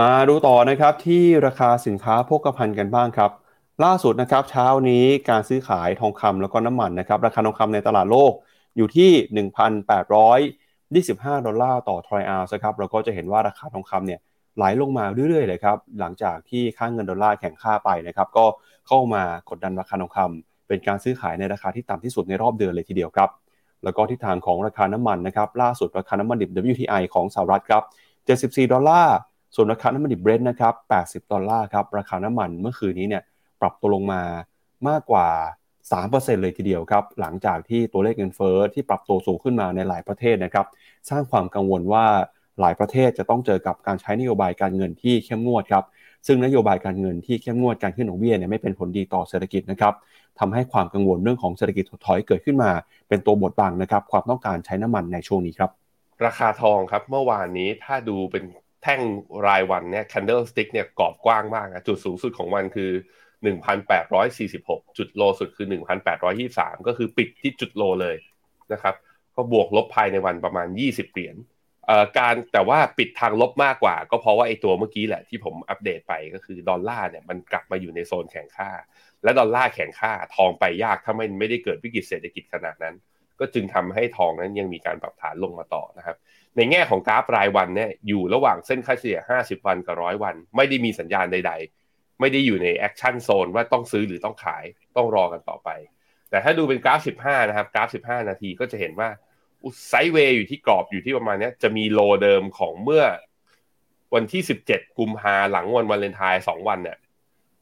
[0.00, 3.30] มาดูต่อนะครับที่ราคาสินค้าโภคภัณฑ์กันบ้างครับ
[3.84, 8.32] ล่าสุดนะครับเช้านี้การซื้อขายทองคำแล้วก็น้ำมันนะครับ ราคาทองคำในตลาดโลก
[8.76, 14.20] อยู่ที่ 1,825 ดอลลาร์ต่อทรอยออนซ์ครับเราก็จะเห็นว่าราคาทองคำเนี่ย
[14.56, 18.44] ไหลลงมาเรื่อยๆเลยครับ หลังจากที่ค่าเงินดอลลาร์แข็งค่าไปนะครับก็
[18.86, 23.30] เข้ามากดดันราคาทองคำเป็นการซื้อขายในราคาที่ต่ำที่สุดในรอบเดือนเลยทีเดียวครับ
[23.84, 27.82] แล้วก็ทิศทางของราคาน้ำมันนะครับล่าสุดราคาน้ำมันดิบ WTI ของสหรัฐครับ
[28.26, 29.16] 74 ดอลลาร์
[29.54, 33.22] ส่วนราคาน้ำมันดิบ Brent นะครับ 80 ดอลลาร์ครับราคาน้ำมันเมื่อคืนนี้เนี่ย
[33.60, 34.22] ปรับตัวลงมา
[34.88, 35.28] มากกว่า
[35.90, 40.66] 3%เลยทีเดียวครับ หลังจากที่ตัวเลขเงินเฟ้อที่ปรับตัวสูงขึ้นมาในหลายประเทศนะครับ
[41.10, 42.04] สร้างความกังวลว่า
[42.60, 45.84] หลายประเทศจะต้องเจอกับการใช้นโยบายการเงินที่เข้มงวดครับ
[46.26, 49.94] ซึ่งนโยบายการเงินที่เข้มงวดการขึ้นดอกเบี้ยเนี่ยไม่เป็นผลดีต่อเศรษฐกิจนะครับ
[50.38, 52.70] ทำให้ความกังวลเรื่องของเศรษฐกิจถดถอยเกิดขึ้นมา
[53.08, 55.70] เป็นตัวบดบังนะครับ ความต้องการใช้น้ำมันในช่วงนี้ครับ
[56.24, 58.44] ราคาทองครับเมื่อวานนี้ถ้าดูเป็น
[58.82, 59.00] แท่ง
[59.46, 62.90] รายวันเนี่ย candlestick เนี่ยกรอบกว้างมากนะจุดสูงสุดของวันคือ
[63.44, 65.66] 1,846 จุดโลสุดคือ
[66.26, 68.16] 1,823 ก็คือปิดที่จุดโลเลย
[68.72, 68.94] นะครับ
[69.36, 71.36] ก็บวกลบภายในวันประมาณ 20 เหรียญ
[72.18, 78.70] การแต่ว่าปิดทางลบมากกว่า ก็เพราะว่าไอ้ตัวเมื่อกี้แหละที่ผมอัปเดตไปก็คือดอลลาร์เนี่ยมันกลับมาอยู่ในโซนแข็งค่า
[79.22, 82.94] และดอลลาร์แข็งค่าทองไปยากถ้าไม่ไม่ได้เกิดวิกฤตเศรษฐกิจขนาดนั้น
[83.40, 86.16] ก็จึงทำให้ทองนั้นยังมีการปรับฐานลงมาต่อนะครับ
[86.56, 91.77] ในแง่ของกราฟรายวันเนี่ยอยู่ระหว่างเส้นค่าเฉลี่ย 50 วันกับร้อยวัน ไม่ได้มีสัญญาณใดๆ
[92.20, 94.64] ไม่ได้อยู่ใน action zone ว่าต้องซื้อหรือต้องขาย
[94.96, 95.70] ต้องรอกันต่อไป
[96.30, 99.08] แต่ถ้าดูเป็นกราฟ 15 นะครับ กราฟ 15 นาทีก็จะเห็นว่า
[99.88, 103.04] sideway อยู่ที่กรอบอยู่ที่ประมาณนี้จะมี low เดิมของเมื่อ
[104.14, 106.98] วันที่ 17 กุมภาหลังวันวาเลนไทน์2วันเนี่ย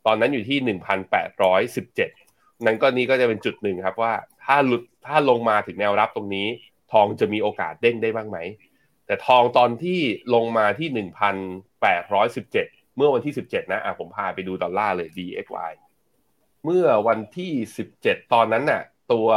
[0.07, 0.59] ตอนนั้นอยู่ที่
[1.83, 4.13] 1,817 นั้นก็นี้ก็จะเป็นจุดหนึ่งครับว่า
[4.45, 6.47] ถ้าหลุดถ้าลงมาถึงแนวรับตรงนี้
[6.93, 8.39] ทองจะมีโอกาสเด้งได้บ้างไหม
[9.07, 10.01] แต่ทองตอนที่
[10.35, 15.73] ลงมาที่ 1,817 เมื่อวันที่ 17 นะอะผมพาไปดูดอลลาร์เลย DXY
[16.65, 17.53] เมื่อวันที่
[17.93, 19.29] 17 ตอนนั้นน่ะ ตัว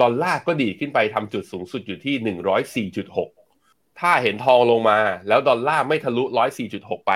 [0.00, 6.24] ดอลลาร์ก็ดีขึ้นไปทำจุดสูงสุดอยู่ที่ 104.6 ถ้าเห็นทองลงมา แล้วดอลลาร์ไม่ทะลุ
[6.64, 7.12] 104.6 ไป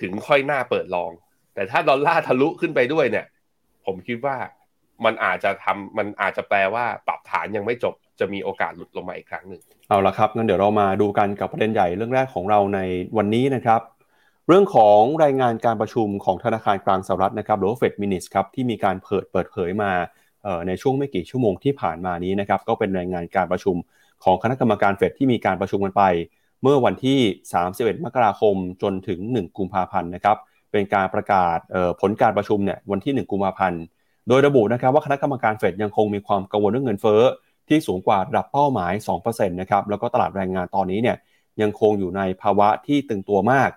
[0.00, 1.10] ถึงค่อยหน้าเปิดลอง
[1.54, 3.26] แต่ถ้าดอลลาร์ทะลุขึ้นไปด้วยเนี่ย
[3.86, 4.36] ผมคิดว่า
[5.04, 12.80] มันอาจจะทำมันอาจจะแปลว่าปรับฐานยังไม่จบจะมีโอกาสหลุดลงมาอีกครั้งหนึ่งเอาละครับงั้นเดี๋ยวเรามาดูกันกับประเด็นใหญ่เรื่องแรกของเราใน
[13.16, 13.80] วันนี้นะครับ
[14.52, 19.92] เรื่องของรายงานการประชุมของธนาคารกลางสหรัฐนะครับหรือว่าเฟดมินิสครับที่มีการเปิดเปิดเผยมา
[20.66, 23.76] ในช่วงไม่กี่ชั่วโมงที่ผ่านมานี้นะครับก็เป็นรายงานการประชุม
[24.24, 26.02] ของคณะกรรมการเฟดที่มีการประชุมกันไป
[26.62, 27.18] เมื่อวันที่
[27.62, 30.36] 31 มกราคมจนถึง 1 กุมภาพันธ์นะครับ
[30.72, 31.58] เป็นการประกาศ
[32.00, 33.82] ผลการประชุมเนี่ยวันที่ 1 กุมภาพันธ์
[34.28, 37.22] โดยระบุนะครับว่าคณะกรรมการเฟดยังคงมีความกังวลเรื่องเงินเฟ้อ
[37.68, 41.16] ที่สูงกว่าระดับเป้าหมาย 2%นะครับแล้วก็ตลาดแรงงานตอนนี้เนี่ย
[41.62, 43.70] ยังคงอยู่ในภาวะที่ตึงตัวมาก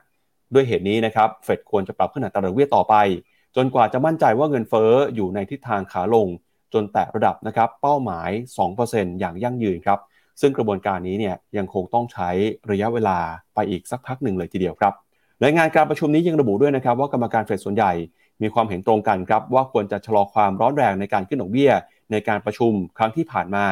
[0.54, 2.96] ด้วยเหตุนี้นะครับเฟดควรจะปรับขึ้นอัตราดอกเบี้ยต่อไป
[3.56, 6.28] จนกว่าจะมั่นใจว่าเงินเฟ้ออยู่ในทิศทางขาลง
[6.74, 8.30] จนแตะระดับนะครับเป้าหมาย
[8.72, 10.00] 2%อย่างยั่งยืนครับ
[10.42, 12.30] ซึ่งกระบวนการนี้เนี่ยยังคงต้องใช้
[12.72, 13.18] ระยะเวลา
[13.56, 14.94] ไปอีกสักพักหนึ่งเลยทีเดียวครับ
[15.44, 17.92] รายงานการประชุมนี้ยังระบุด้วยนะครับว่ากรรมการเฟดส่วนใหญ่
[18.42, 21.72] มีความเห็นตรงกันครับว่าควรจะชะลอความร้อนแรงในการขึ้นดอกเบี้ย
[22.12, 23.66] ในการประชุมครั้งที่ผ่านมา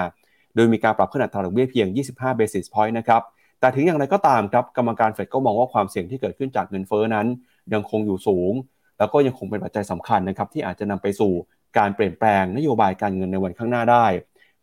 [0.56, 3.22] โดยมีการปรับขึ้นอัตราดอกเบี้ยเพียง 25 basis point นะครับ
[3.62, 7.28] แต่ถึงอย่างไรก็ตามครับกรรมการเฟดก็มองว่าความเสี่ยงที่เกิดขึ้นจากเงินเฟ้อนั้น
[7.74, 8.54] ยังคงอยู่สูง
[9.00, 11.34] แล้วก็ยังคงเป็นปัจจัยสำคัญนะครับที่อาจจะนำไปสู่
[11.78, 14.06] การเปลี่ยนแปลงนโยบายการเงินในวันข้างหน้าได้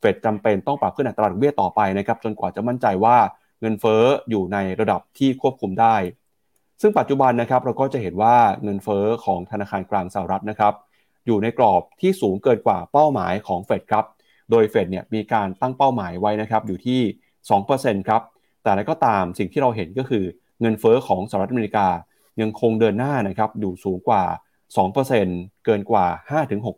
[0.00, 3.16] เฟดจำเป็นต้องปรับขึ้นอัตราดอกเบี้ยต่อไปนะครับจนกว่าจะมั่นใจว่า
[3.61, 5.96] เงินเฟ้ออยู่ในระดับที่ควบคุมได้
[6.80, 10.74] ซึ่งปัจจุบันนะครับเราก็จะเห็นว่าเงินเฟ้อของธนาคารกลางสหรัฐนะครับ
[11.26, 14.04] อยู่ในกรอบที่สูงเกินกว่าเป้าหมายของเฟดครับ
[14.50, 17.00] โดยเฟดเนี่ยมีการตั้งเป้าหมายไว้นะครับอยู่ที่
[17.54, 18.22] 2%ครับ
[18.68, 20.24] แต่แล้วก็ตามสิ่งที่เราเห็นก็คือ
[20.61, 21.87] เงินเฟ้อของสหรัฐอเมริกา
[22.40, 24.22] ยังคงเดินหน้านะครับอยู่สูงกว่า
[24.94, 26.07] 2%เกินกว่า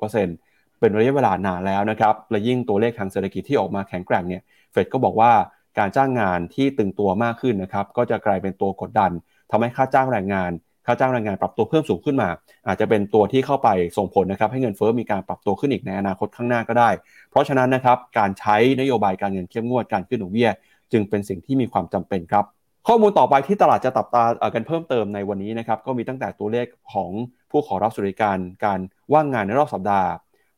[0.04, 5.32] 5-6%เป็นระยะเวลานานแล้วนะครับ และยิ่งตัวเลขทางเศรษฐกิจที่ออกมาแข็งแกร่งเนี่ย เฟดก็บอกว่า
[5.78, 9.10] การจ้างงานที่ตึงตัวมากขึ้นนะครับ ก็จะกลายเป็นตัวกดดัน
[9.50, 10.52] ทำให้ค่าจ้างแรงงาน
[10.86, 12.28] ค่าจ้างแรงงานปรับตัวเพิ่มสูงขึ้นมา
[12.66, 16.90] อาจจะเป็นตัวที่เข้าไปส่งผลนะครับ ให้เงินเฟ้อมีการปรับตัวขึ้นอีกในอนาคตข้างหน้าก็ได้
[17.30, 20.50] เพราะฉะนั้นนะครับ การใช้นโยบายการเงินเข้มงวด การขึ้นดอกเบี้ย
[20.92, 22.44] จึงเป็นสิ่งที่มีความจำเป็นครับ
[22.88, 24.24] ข้อมูลต่อไปที่ตลาดจะตับตา
[24.54, 27.10] กันเพิ่มเติมในวันนี้นะครับก็มีตั้งแต่ตัวเลขของ
[27.50, 28.80] ผู้ขอรับสวัสดิการการ
[29.12, 30.10] ว่างงานในรอบสัปดาห์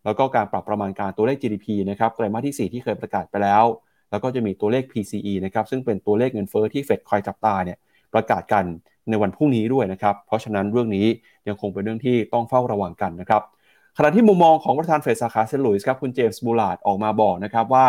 [0.05, 3.65] แล้วก็การปรับประมาณการตัวเลข GDP นะครับไตรมาสที่ 4 ที่เคยประกาศไปแล้ว
[4.11, 7.79] แล้วก็จะมีตัวเลข PCE นะครับซึ่งเป็นตัวเลขเงินเฟ้อที่เฟดคอยจับตาเนี่ย
[8.15, 8.65] ประกาศกัน
[9.09, 11.07] ในวันพรุ่งนี้ด้วยนะครับ เพราะฉะนั้นเรื่องนี้
[11.49, 13.43] ยังคงเป็นเรื่องที่ต้องเฝ้าระวังกันนะครับ
[13.97, 17.87] ขณะที่มุมมองของประธานเฟดสาขาเซนต์ลุยส์ครับคุณเจมส์บูลลาร์ดออกมาบอกนะครับว่า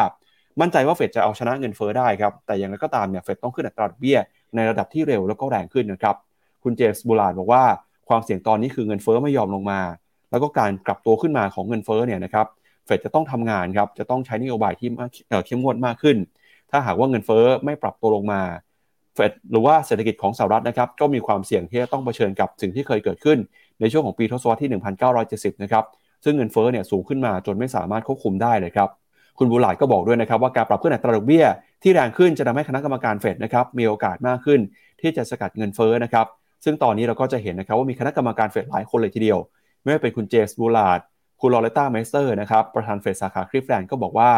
[0.61, 4.19] มั่นใจว่าเฟดจะเอาชนะเงินเฟอ้อได้ครับ แต่อย่างไรก็ตามเนี่ยเฟดต้องขึ้นอัตราดอกเบี้ย
[4.55, 6.15] ในระดับที่เร็วแล้วก็แรงขึ้นนะครับ
[6.63, 7.63] คุณเจมส์บูลาร์ดบอกว่า
[8.09, 9.79] ความเสี่ยงตอนนี้คือเงินเฟอ้อไม่ยอมลงมา
[10.31, 12.47] แล้วก็การกลับตัวขึ้นมาของเงินเฟอ้อเนี่ยนะครับ
[12.85, 14.89] เฟดจะต้องทำงานครับ จะต้องใช้นโยบายที่
[15.45, 16.17] เข้มงวดมากขึ้น
[16.71, 18.41] ถ้าหากว่าเงินเฟอ้อไม่ปรับตัวลงมา
[19.15, 23.37] เฟดหรือว่าเศรษฐกิจของสหรัฐนะครับ ก็มีความเสี่ยงที่จะต้องเผชิญกับสิ่งที่เคยเกิดขึ้น
[23.79, 24.69] ในช่วงของปีทศวรรษที่
[25.55, 25.83] 1970 นะครับ
[26.23, 28.89] ซึ่งเงินเฟ้อเนี่ยสูงขึ้นมาจนไม่สามารถควบคุมได้เลยครับ
[29.37, 31.45] คุณบูลลาร์ดก็บอกด้วยนะครับว่าการปรับขึ้นอัตราดอกเบี้ย
[31.83, 34.59] ที่แรงขึ้นจะทำให้คณะกรรมการเฟดนะครับมีโอกาสมากขึ้น
[35.01, 36.25] ที่จะสกัดเงินเฟ้อนะครับ
[36.63, 39.39] ซึ่งตอนนี้เราก็จะเห็นนะครับว่ามีคณะกรรมการเฟดหลายคนเลยทีเดียว
[39.81, 40.99] ไม่ว่าเป็นคุณเจมส์ บูลลาร์ด
[41.41, 44.31] คุณลอเร็ตตาเมสเตอร์นะครับประธานเฟดสาขาคลีฟแลนด์ก็บอกว่า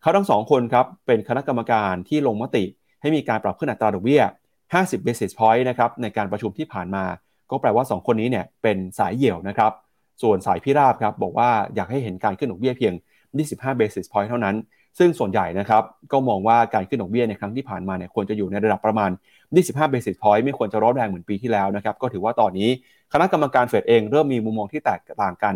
[0.00, 2.64] เขาทั้งสองคนครับเป็นคณะกรรมการที่ลงมติ
[3.00, 4.22] ให้มีการปรับขึ้นอัตราดอกเบี้ย
[4.64, 7.04] 50 basis point นะครับในการประชุมที่ผ่านมา
[7.50, 9.72] ก็แปลว่า 2 คนนี้เนี่ยเป็นสายเหี่ยวนะครับ
[10.22, 12.94] ส่วนสายพิราบครับบอกว่าอยากให้เห็นการขึ้นดอกเบี้ยเพียง
[13.40, 14.56] 25 basis point เท่านั้น
[14.98, 19.10] ซึ่งส่วนใหญ่นะครับก็มองว่าการขึ้นดอกเบี้ยในครั้งที่ผ่านมาเนี่ยควรจะอยู่ในระดับประมาณ
[19.52, 22.68] 25 basis point ไม่ควรจะร้อนแรงเหมือนปีที่แล้วนะครับก็ถือว่าตอนนี้
[23.12, 25.54] คณะกรรมการเฟดเองเริ่มมีมุมมองที่แตกต่างกัน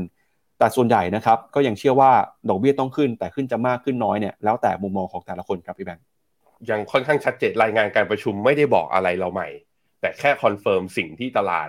[0.58, 2.10] แต่ส่วนใหญ่นะครับก็ยังเชื่อว่า
[2.48, 6.04] ดอกเบี้ยต้องขึ้น แต่ขึ้นจะมากขึ้นน้อยเนี่ยแล้วแต่มุมมองของแต่ละคนครับพี่แบงค์
[6.70, 9.48] ยังค่อนข้างชัดเจนรายงานการประชุมไม่ได้บอกอะไรเราใหม่
[10.00, 11.68] แต่แค่ confirm สิ่งที่ตลาด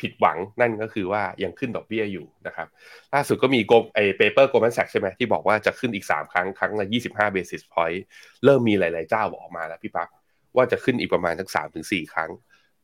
[0.00, 2.68] ผิดหวังนั่นก็คือว่ายังขึ้นดอกเบี้ยอยู่นะครับ
[3.14, 8.00] ล่าสุดก็มีโกไอเปเปอร์ Goldman Sachs ใช่ไหมที่บอกว่าจะขึ้นอีก 3 ครั้ง ครั้งละ25 basis point
[8.44, 10.08] เริ่มมีหลาย ๆ เจ้าบอกออกมาแล้วพี่ปั๊บ
[10.56, 12.30] ว่าจะขึ้นอีกประมาณทั้ง3ถึง4ครั้ง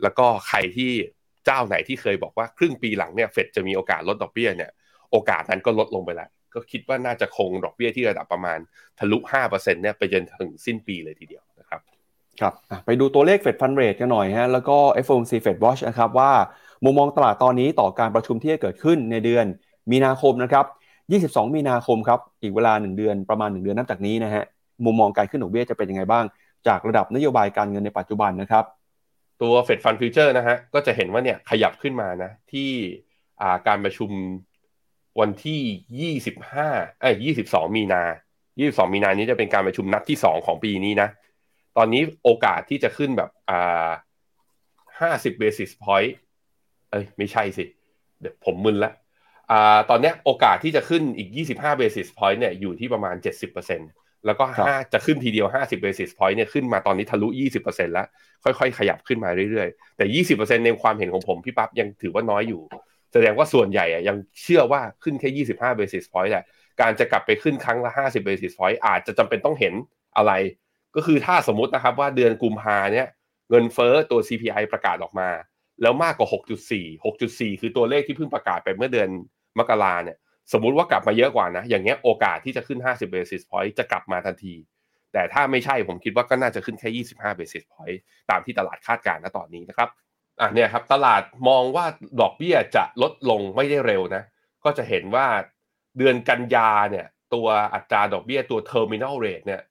[0.02, 0.92] แล้วก็ใครที่
[1.46, 4.70] เจ้าไหนที่เคยบอกว่าครึ่งปีหลังเนี่ยเฟดจะมีโอกาสลดดอกเบี้ยเนี่ย
[5.10, 8.58] โอกาสนั้นก็ลดลงไปแล้วก็คิดว่าน่าจะคงดอกเบี้ยที่ระดับประมาณ
[8.98, 9.18] ทะลุ
[9.50, 11.80] 5%เนี่ยไปจนถึงสิ้นปีเลยทีเดียวนะครับ
[12.40, 12.54] ครับ
[12.86, 14.76] ไปดูตัวเลข Fed Fund Rate กันหน่อยฮะแล้วก็
[15.06, 16.32] FOMC Fed Watch นะครับว่า
[16.84, 19.44] มุมมองตลาดตอนนี้ต่อการประชุมที่จะเกิดขึ้นในเดือน
[19.90, 20.66] มีนาคมนะครับ
[21.32, 24.44] 22 มีนาคมครับ อีกเวลา 1 เดือนประมาณ 1 เดือนนับจากนี้นะฮะ
[24.84, 26.24] มุมมองการขึ้นดอกเบี้ยจะเป็นยังไงบ้าง
[26.66, 28.64] จากระดับนโยบายการเงินในปัจจุบันนะครับ
[29.42, 32.70] ตัว Fed Fund Futures นะฮะ ก็จะเห็นว่าเนี่ยขยับขึ้นมานะ ที่
[33.68, 34.10] การประชุม
[35.20, 38.02] วันที่ 25เอ้ย22 มีนา
[38.48, 41.08] 22 มีนานี้จะเป็นการประชุมนัดที่ 2 ของปีนี้นะ
[41.76, 43.88] ตอนนี้โอกาสที่จะขึ้นแบบอ่า
[45.00, 46.12] 50 basis point
[46.92, 47.64] เอ้ยไม่ใช่สิ
[48.20, 48.92] เดี๋ยวผมมึนละ
[49.50, 53.16] อ่าตอนนี้โอกาสที่จะขึ้นอีก 25 basis point เนี่ยอยู่ที่ประมาณ
[53.50, 57.28] 70%แล้วก็ห้าจะขึ้นทีเดียว 50 basis point เนี่ยขึ้นมาตอนนี้ทะลุ
[57.60, 58.06] 20%แล้ว
[58.44, 60.04] ค่อยๆ ขยับขึ้นมาเรื่อยๆ แต่
[60.36, 62.62] 20%ในความเห็นของผมพี่ปั๊บยังถือว่าน้อยอยู่
[63.12, 66.44] แสดงว่าส่วนใหญ่ยังเชื่อว่าขึ้นแค่ 25 basis point แหละ
[66.80, 69.74] การจะกลับไปขึ้นครั้งละ 50 basis point อาจจะจำเป็นต้องเห็น
[70.16, 70.32] อะไร
[70.96, 73.06] ก็คือถ้าสมมตินะครับว่าเดือนกุมภาเนี่ย
[73.50, 75.28] เงินเฟ้อตัว CPI ประกาศออกมา
[75.82, 79.08] แล้วมากกว่า 6.4 6.4 คือตัวเลขที่เพิ่งประกาศไปเมื่อเดือน
[79.58, 80.16] มกราเนี่ย
[80.52, 84.54] สมมุติว่ากลับมาเยอะกว่านะ อย่างเงี้ยโอกาสที่จะขึ้น 50 basis point จะกลับมาทันที
[85.12, 87.98] แต่ถ้าไม่ใช่ผมคิดว่าก็น่าจะขึ้นแค่ 25 basis point
[88.30, 89.88] ตามที่ตลาดคาดการณ์ณตอนนี้นะครับ
[90.40, 91.84] อะเนี่ยครับตลาดมองว่า
[92.20, 94.22] ดอกเบี้ยจะลดลงไม่ได้เร็วนะ
[94.64, 95.26] ก็จะเห็นว่า
[95.98, 99.62] เดือนกันยาเนี่ยตัวอัตราดอกเบี้ยตัว terminal rate เนี่ย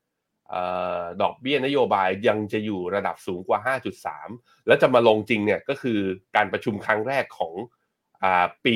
[1.21, 3.59] ดอกเบี้ยนโยบายยังจะอยู่ระดับสูงกว่า
[4.13, 5.99] 5.3 แล้วจะมาลงจริงเนี่ยก็คือ
[6.35, 7.53] การประชุมครั้งแรกของ
[8.23, 8.25] อ
[8.65, 8.75] ปี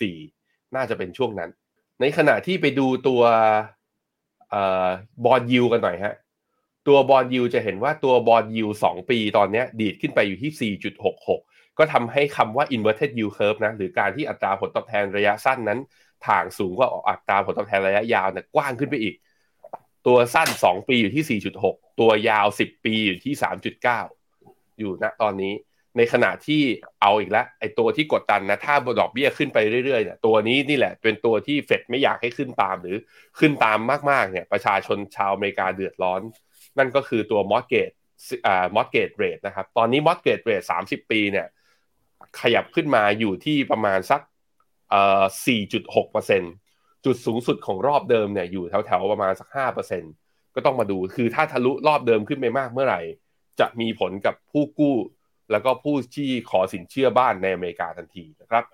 [0.00, 1.50] 2024 น่าจะเป็นช่วงนั้น
[2.00, 3.22] ในขณะที่ไปดูตัว
[5.24, 6.14] บอลยูกันหน่อยฮะ
[6.88, 10.74] ตัวบอลยูจะเห็นว่าตัวบอลยู2ปีตอนนี้ดีดขึ้นไปอยู่ที่
[11.08, 15.78] 4.66 ก็ทำให้คำว่า inverted yield curve นะหรือการที่อัตราผลตอบแทนระยะสั้นนั้น
[16.26, 19.14] ถ่างสูงกว่าอัตราผลตอบแทนระยะยาวเนี่ยกว้างขึ้นไปอีก
[20.06, 23.34] ตัวสั้น2ปีอยู่ที่4.6ตัวยาว10ปีอยู่ที่
[24.06, 25.54] 3.9อยู่ณตอนนี้
[25.96, 26.62] ในขณะที่
[27.02, 32.96] เอาอีกแล้วไอ้ตัวที่กดดันนะถ้าดอกเบี้ยขึ้นไปเรื่อยๆเนี่ยตัวนี้นี่แหละ เป็นตัวที่เฟดไม่อยากให้ขึ้นตามหรือ
[33.38, 33.78] ขึ้นตาม
[34.10, 36.20] มากๆเนี่ยประชาชนชาวอเมริกาเดือดร้อน
[36.78, 37.90] นั่นก็คือตัว mortgage
[38.46, 41.46] อ่า mortgage rate นะครับตอนนี้ mortgage rate 30ปีเนี่ย
[42.40, 44.20] ขยับขึ้นมาอยู่ที่ประมาณสัก
[44.90, 45.84] เอ่อ4.6%จุด
[47.04, 50.02] จุดสูงสุดของรอบเดิมเนี่ยอยู่แถวๆประมาณสักห้าเปอร์เซ็นต์
[50.54, 53.00] ก็ต้องมาดูคือถ้าทะลุรอบเดิมขึ้นไปมากเมื่อไหร่
[53.60, 54.96] จะมีผลกับผู้กู้
[55.50, 58.64] แล้วก็ผู้ที่ขอสินเชื่อบ้านในอเมริกาทันทีนะครับ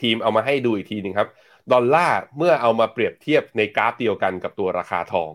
[0.00, 1.28] ทีมเอามาให้ดูอีกทีหนึ่งครับ
[1.72, 5.30] ดอลลาร์เมื่อเอามาเปรียบเทียบในกราฟเดียวกันกับตัวราคาทอง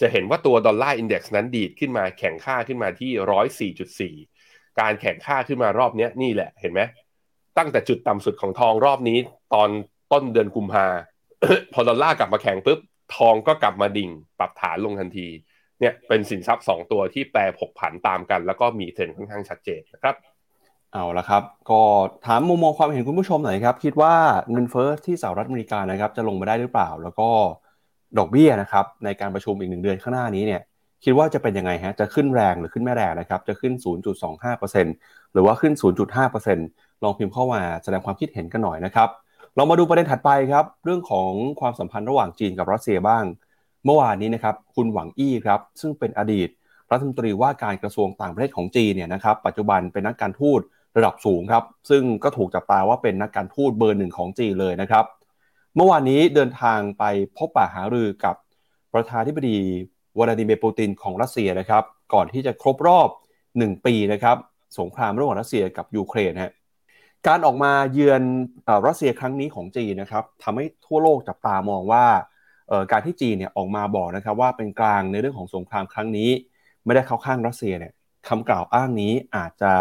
[0.00, 3.72] จะเห็นว่าตัวดอลลาร์ index นั้นดีดขึ้นมาแข็งค่าขึ้นมาที่
[4.18, 6.80] 104.4การแข็งค่าขึ้นมารอบนี้นี่แหละเห็นไหม
[7.58, 9.18] ตั้งแต่จุดต่ำสุดของทองรอบนี้
[9.54, 9.68] ตอน
[10.12, 10.86] ต้นเดือนกุมภา
[11.72, 12.78] พอดอลลาร์กลับมาแข็งปุ๊บ
[13.16, 15.28] ทองก็กลับมาดิ่ง ปรับฐานลงทันที
[15.80, 20.14] เนี่ยเป็นสินทรัพย์2ตัวที่แปรผกผันตามกัน แล้วก็มีเทรนค่อนข้างชัดเจนนะครับ
[20.92, 21.80] เอาละครับ ก็
[22.26, 24.14] ถามมุมมองความเห็นคุณผู้ชมหน่อยครับ คิดว่า
[24.50, 27.28] เงินเฟ้อที่สหรัฐอเมริกานะครับ จะลงมาได้หรือเปล่า แล้วก็
[28.18, 30.60] ดอกเบี้ยนะครับ ในการประชุมอีกหนึ่งเดือนข้างหน้านี้เนี่ย
[31.04, 33.72] คิดว่าจะเป็นยังไงฮะจะขึ้นแรงหรือขึ้นไม่แรงนะครับ จะขึ้น
[34.34, 35.72] 0.25%หรือว่าขึ้น
[36.38, 39.08] 0.5%ลองพิมพ์เข้ามาแสดงความคิดเห็นกันหน่อยนะครับ
[39.56, 43.24] เรามาดูประเด็นถัดไปครับ เรื่องของความสัมพันธ์ระหว่างจีนกับรัสเซียบ้าง
[43.84, 46.48] เมื่อวานนี้นะครับคุณหวังอี้ครับซึ่งเป็นอดีต
[46.90, 50.60] รัฐมนตรีว่าการกระทรวงต่างประเทศของจีนเนี่ยนะครับปัจจุบันเป็นนักการทูต
[50.96, 55.04] ระดับสูงครับซึ่งก็ถูกจับตาว่าเป็นนักการทูตเบอร์หนึ่งของจีนเลยนะครับ
[55.76, 57.04] เมื่อวานนี้เดินทางไป
[57.36, 58.36] พบปะหารือกับ
[58.94, 59.58] ประธานาธิบดี
[60.18, 63.08] วลาดิเมียร์ปูตินของรัสเซียนะครับก่อนที่จะครบรอบ
[63.48, 64.36] 1 ปีนะครับ
[64.78, 66.52] สงครามระหว่างรัสเซียกับยูเครนฮะ
[67.28, 68.22] การออกมาเยือน
[68.86, 72.04] รัสเซียครั้งนี้ของจีนนะครับทำให้ทั่วโลกจับตามองว่า
[72.92, 76.30] การที่จีนเนี่ยออกมาบอกนะครับว่าเป็นกลางในเรื่องของสงครามครั้งนี้
[76.84, 77.92] ไม่ได้เข้าข้างรัสเซียเนี่ย
[78.28, 79.72] คำกล่าวอ้างนี้อาจจะ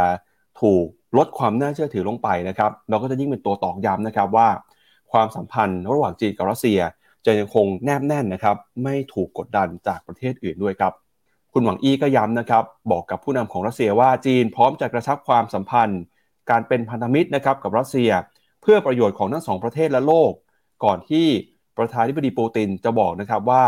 [0.62, 0.86] ถูก
[1.18, 4.48] ลดความน่าเชื่อถือลงไปนะครับเราก็จะยิ่งเป็นตัวตอกย้ำนะครับว่า
[5.12, 6.80] ความสัมพันธ์ระหว่างจีนกับรัสเซีย
[7.26, 10.94] จะยังคงแนบแน่นนะครับ ไม่ถูกกดดันจากประเทศอื่นด้วยครับ
[11.54, 16.02] คุณหวังอี้ก็ย้ำนะครับ บอกกับผู้นำของรัสเซียว่าจีนพร้อมจะกระชับความสัมพันธ์
[16.50, 18.12] การเป็นพันธมิตรนะครับกับรัสเซีย
[18.62, 20.32] เพื่อประโยชน์ของทั้งสองประเทศและโลก
[20.84, 21.28] ก่อนที่
[21.78, 23.64] ประธานาธิบดีปูตินจะบอกนะครับว่า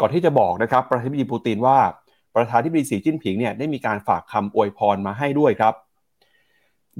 [0.00, 1.78] ก่อนที่จะบอกนะครับประธานาธิบดีปูตินว่า
[2.34, 5.74] ประธานาธิบดีสีจิ้นผิงเนี่ยได้มีการฝากคำอวยพรมาให้ด้วยครับ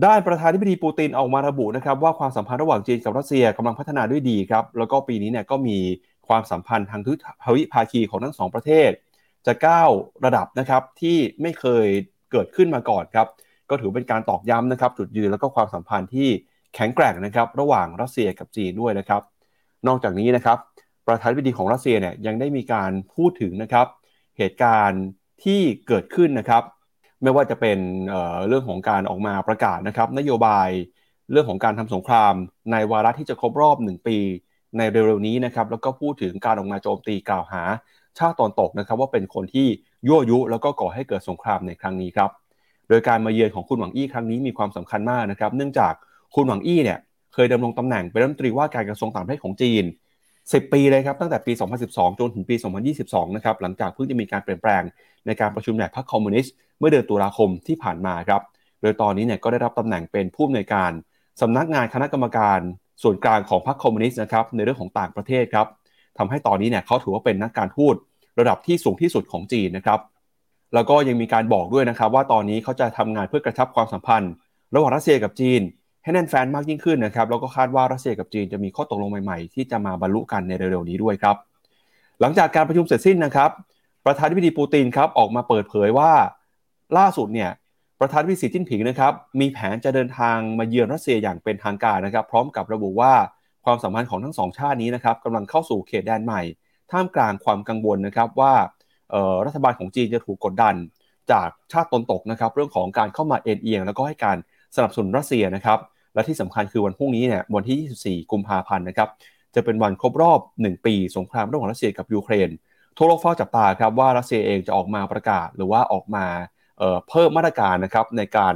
[0.05, 5.79] ด้านประธานาธิบดีปูตินออกมาระบุนะครับว่าความสัมพันธ์ระหว่างจีนกับรัสเซียกำลังพัฒนาด้วยดีครับแล้วก็ปีนี้เนี่ยก็มี
[6.29, 7.01] ความสัมพันธ์ทาง
[7.45, 8.91] ทวิภาคีของทั้งสองประเทศ
[9.47, 9.91] จะก้าว
[10.25, 11.87] ระดับนะครับที่ไม่เคย
[12.33, 13.27] เกิดขึ้นมาก่อนครับ
[13.71, 16.29] ก็ถือเป็นการตอกย้ำนะครับจุดยืนแล้วก็ความสัมพันธ์ที่
[16.75, 19.23] แข็งแกร่งนะครับระหว่างรัสเซียกับจีนด้วยนะครับ
[19.87, 20.59] นอกจากนี้นะครับ
[21.07, 23.87] ประธานาธิบดีของรัสเซียเนี่ยยังได้มีการพูดถึงนะครับ
[24.39, 25.03] เหตุการณ์
[25.45, 26.63] ที่เกิดขึ้นนะครับ
[27.23, 30.69] ไม่ว่าจะเป็นเเรื่องของการออกมาประกาศนะครับ นโยบาย
[31.31, 32.35] เรื่องของการทำสงคราม
[32.73, 34.19] ในวาระที่จะครบรอบ 1 ปี
[34.79, 37.63] ในเร็วๆนี้นะครับแล้วก็พูดถึงการออกมาโจมตีกล่าวหา
[38.19, 39.67] ชาติตอนตกนะครับ ว่าเป็นคนที่
[40.07, 42.31] ยั่วยุแล้วก็ก่อให้เกิดสงครามในครั้งนี้ครับ
[42.89, 45.93] โดยการมาเยือนของคุณหวังอี้ครั้งนี้มีความสำคัญมากนะครับ เนื่องจาก
[46.35, 46.99] คุณหวังอี้เนี่ย
[47.35, 49.85] เคยดำรงตำแหน่งเป็นรัฐมนตรีว่าการกระทรวงต่างประเทศของจีน
[50.33, 51.53] 10 ปีเลยครับตั้งแต่ปี
[51.87, 52.57] 2012 จนถึงปี
[52.97, 54.83] 2022 นะครับหลังจากเพิ่งจะมีการเปลี่ยนแปลง
[55.27, 58.43] ในการประชุมใหญ่พรรคคอมมิวนิสต์เมื่อเดือนตุลาคมที่ผ่านมาครับ
[58.83, 60.91] โดยตอนนี้เนี่ยก็ได้รับตำแหน่งเป็นผู้อำนวยการ
[61.41, 62.59] สำนักงานคณะกรรมการ
[63.03, 65.67] ส่วนกลางของพรรคคอมมิวนิสต์นะครับในเรื่องของต่างประเทศครับ
[66.19, 67.95] ทำให้ตอนนี้เนี่ยเขาถือว่าเป็นนักการทูต
[68.39, 70.01] ระดับที่สูงที่สุดของจีนนะครับ
[70.75, 74.33] แล้วก็ยังมีการบอกด้วยนะครับว่าตอนนี้เขาจะทำงานเพื่อกระชับความสัมพันธ์
[74.75, 75.61] ระหว่างรัสเซียกับจีน
[76.03, 81.37] ให้แน่นแฟนมากยิ่งขึ้นนะครับแล้วก็คาดว่ารัสเซียกับจีนจะมีข้อตกลงใหม่ๆ ที่จะมาบรรลุกันในเร็วๆนี้ด้วยครับ
[82.21, 83.51] หลังจากการประชุมเสร็จสิ้นนะครับ
[84.07, 86.13] ประธานาธิบดีปูตินครับออกมาเปิดเผยว่า
[86.99, 87.51] ล่าสุดเนี่ย
[88.01, 93.13] ประธานาธิบดีสีจิ้นผิงนะครับมีแผนจะเดินทางมาเยือนรัสเซียอย่างเป็นทางการนะครับ พร้อมกับระบุว่า
[93.65, 96.43] ความสัมพันธ์ของทั้งสองชาตินี้นะครับกำลังเข้าสู่เขตแดนใหม่
[96.91, 98.55] ท่ามกลางความกังวลนะครับว่า
[99.47, 100.75] รัฐบาลของจีนจะถูกกดดัน
[101.33, 104.37] จากชาติตนตกนะครับเรื่องของการเข้ามาเอ็นเอียง แล้วก็ให้การ
[104.77, 105.79] สนับสนุนรัสเซียนะครับ
[106.15, 109.09] และที่สำคัญคือวันพรุ่งนี้เนี่ยวันที่ 24 กุมภาพันธ์นะครับ
[109.55, 112.51] จะเป็นวันครบรอบ 1 ปีสงครามระหว่างรัสเซียกับยูเครน
[112.97, 116.27] ทั่วโลกเฝ้าจับตาครับว่ารัสเซียเองจะออกมาประกาศหรือว่าออกมา
[116.79, 118.55] เเพิ่มมาตรการนะครับในการ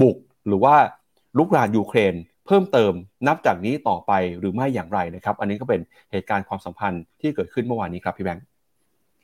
[0.00, 0.16] บุก
[0.48, 0.74] หรือว่า
[1.38, 2.14] ลุกรานยูเครน
[2.46, 2.92] เพิ่มเติม
[3.26, 8.44] นับจากนี้ต่อไปหรือไม่อย่างไรนะครับ อันนี้ก็เป็นเหตุการณ์ความสัมพันธ์ที่เกิดขึ้นเมื่อวานนี้ครับพี่แบงค์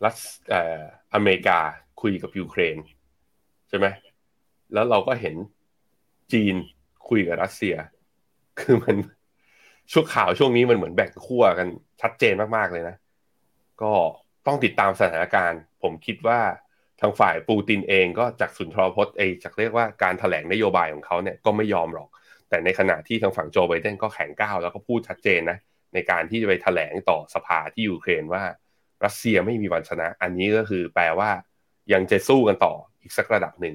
[0.04, 0.18] รัส
[1.14, 1.58] อเมริกา
[2.02, 2.76] คุยกับยูเครน
[3.68, 3.86] ใช่ไหม
[4.72, 5.34] แล้วเราก็เห็น
[6.32, 6.54] จีน
[7.08, 7.74] คุยกับรัสเซีย
[8.60, 8.96] คือมัน
[9.92, 11.68] ช่วงข่าวช่วงนี้มันเหมือนแบ่งขั้วกัน
[12.02, 12.96] ชัดเจนมากๆเลยนะ
[13.82, 13.92] ก็
[14.46, 16.40] ต้องติดตามสถานการณ์ ผมคิดว่า
[17.00, 22.08] ทางฝ่ายปูตินเองก็จากสุนทรพจน์เองจากเรียกว่าการถแถลงนโยบายของเขาเนี่ยก็ไม่ยอมหรอก
[22.48, 25.58] แต่ในขณะที่ทางฝั่งโจไบเดนก็แข็งก้าวแล้วก็พูดชัดเจนนะ
[25.94, 28.42] ในการที่จะไปถแถลงต่อสภาที่ยูเครนว่า
[29.04, 31.30] รัสเซียไม่มีวันชนะ อันนี้ก็คือแปลว่า
[31.92, 33.74] ยังจะสู้กันต่ออีกสักระดับหนึ่ง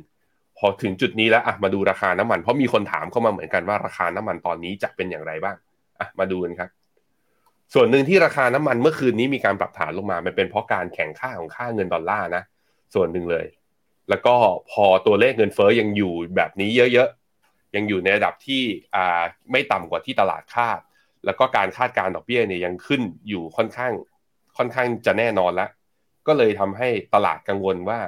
[0.58, 5.56] พอถึงจุดนี้แล้วอะมาดูราคาน้ำมัน เพราะมีคนถามเข้ามาเหมือนกันว่าราคาน้ำมันตอนนี้จะเป็นอย่างไรบ้าง
[6.00, 6.70] อะมาดูกันครับ
[7.74, 12.44] ส่วนหนึ่งที่ราคาน้ำมันเมื่อคืนนี้มีการปรับฐานลงมามันเป็นเพราะการแข่งค่าของค่าเงินดอลลาร์นะ
[12.94, 13.46] ส่วนหนึ่งเลย
[14.10, 14.36] แล้วก็
[14.72, 18.62] พอตัวเลขเงินเฟ้อยังอยู่แบบนี้เยอะๆยังอยู่ในระดับที่
[18.96, 20.80] อ่าไม่ต่ำกว่าที่ตลาดคาด
[21.26, 23.92] แล้วก็การคาดการดอกเบี้ยเนี่ยยังขึ้นอยู่ค่อนข้าง
[24.58, 25.70] ค่อนข้างจะแน่นอนแล้ว
[26.28, 28.00] ก็เลยทำให้ตลาดกังวลว่า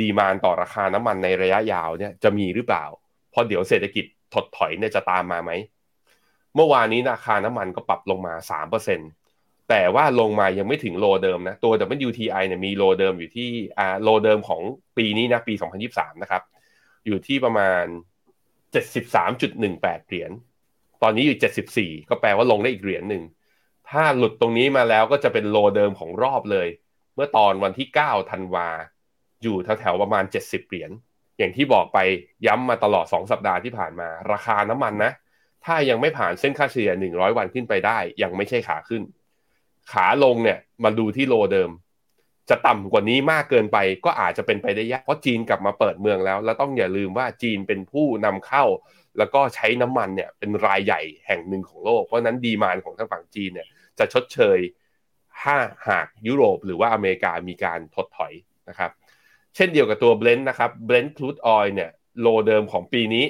[0.00, 2.84] ดีมานต่อราคาน้ำมันในระยะยาวเนี่ยจะมีหรือเปล่า
[3.30, 5.50] เพราะเดี๋ยวเศรษฐกิจถดถอยเนี่ยจะตามมาไหม
[6.54, 8.34] เมื่อวานนี้ราคาน้ำมันก็ปรับลงมา
[9.00, 11.72] 3%แต่ว่าลงมายังไม่ถึงโลเดิมนะตัว
[12.06, 14.60] WTI เนี่ยมีโลเดิมอยู่ที่อ่าโลเดิมของ
[14.96, 15.54] ปีนี้นะปี
[15.88, 16.42] 2023 นะครับ
[17.06, 17.84] อยู่ที่ประมาณ
[18.72, 20.30] 73.18 เหรียญ
[21.02, 21.38] ตอนนี้อยู่
[21.98, 23.22] 74 ก็แปลว่าลงได้อีกเหรียญหนึ่ง
[23.90, 26.68] ถ้าหลุดตรงนี้มาแล้วก็จะเป็นโลเดิมของรอบเลย
[27.14, 28.68] เมื่อตอนวันที่9ธันวา
[29.42, 30.90] อยู่แถวๆประมาณ 70 เหรียญ
[31.38, 31.98] อย่างที่บอกไป
[32.46, 35.12] ย้ำมาตลอด 2 สัปดาห์ที่ผ่านมา ราคาน้ำมันนะ
[35.64, 39.02] ถ้ายังไม่ผ่านเส้นค่าเฉลี่ย 100 วันขึ้นไปได้ ยังไม่ใช่ขาขึ้น
[39.92, 41.70] ขาลงเนี่ยมาดูที่โลเดิม
[42.50, 48.64] จะต่ำกว่านี้มากเกินไปก็อาจจะเป็นไปได้ยาก เพราะจีนกลับมาเปิดเมืองแล้ว แล้วต้องอย่าลืมว่าจีนเป็นผู้นำเข้า
[49.18, 53.68] แล้วก็ใช้น้ำมันเนี่ยเป็นรายใหญ่แห่งหนึ่งของโลก เพราะนั้นดีมานของทางฝั่งจีนเนี่ย
[53.98, 54.58] จะชดเชย
[55.40, 55.56] ถ้า
[55.88, 58.32] หากยุโรปหรือว่าอเมริกามีการถดถอย
[58.68, 58.90] นะครับ
[59.56, 63.24] เช่นเดียวกับตัวเบลนด์นะครับเบลนด์ครูดออยเนี่ยโลเดิมของปีนี้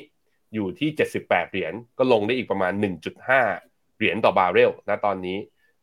[0.55, 0.89] อยู่ที่
[1.21, 2.73] 78 เหรียญก็ลงได้อีกประมาณ
[3.35, 5.39] 1.5 เหรียญต่อบาร์เรลนะตอนนี้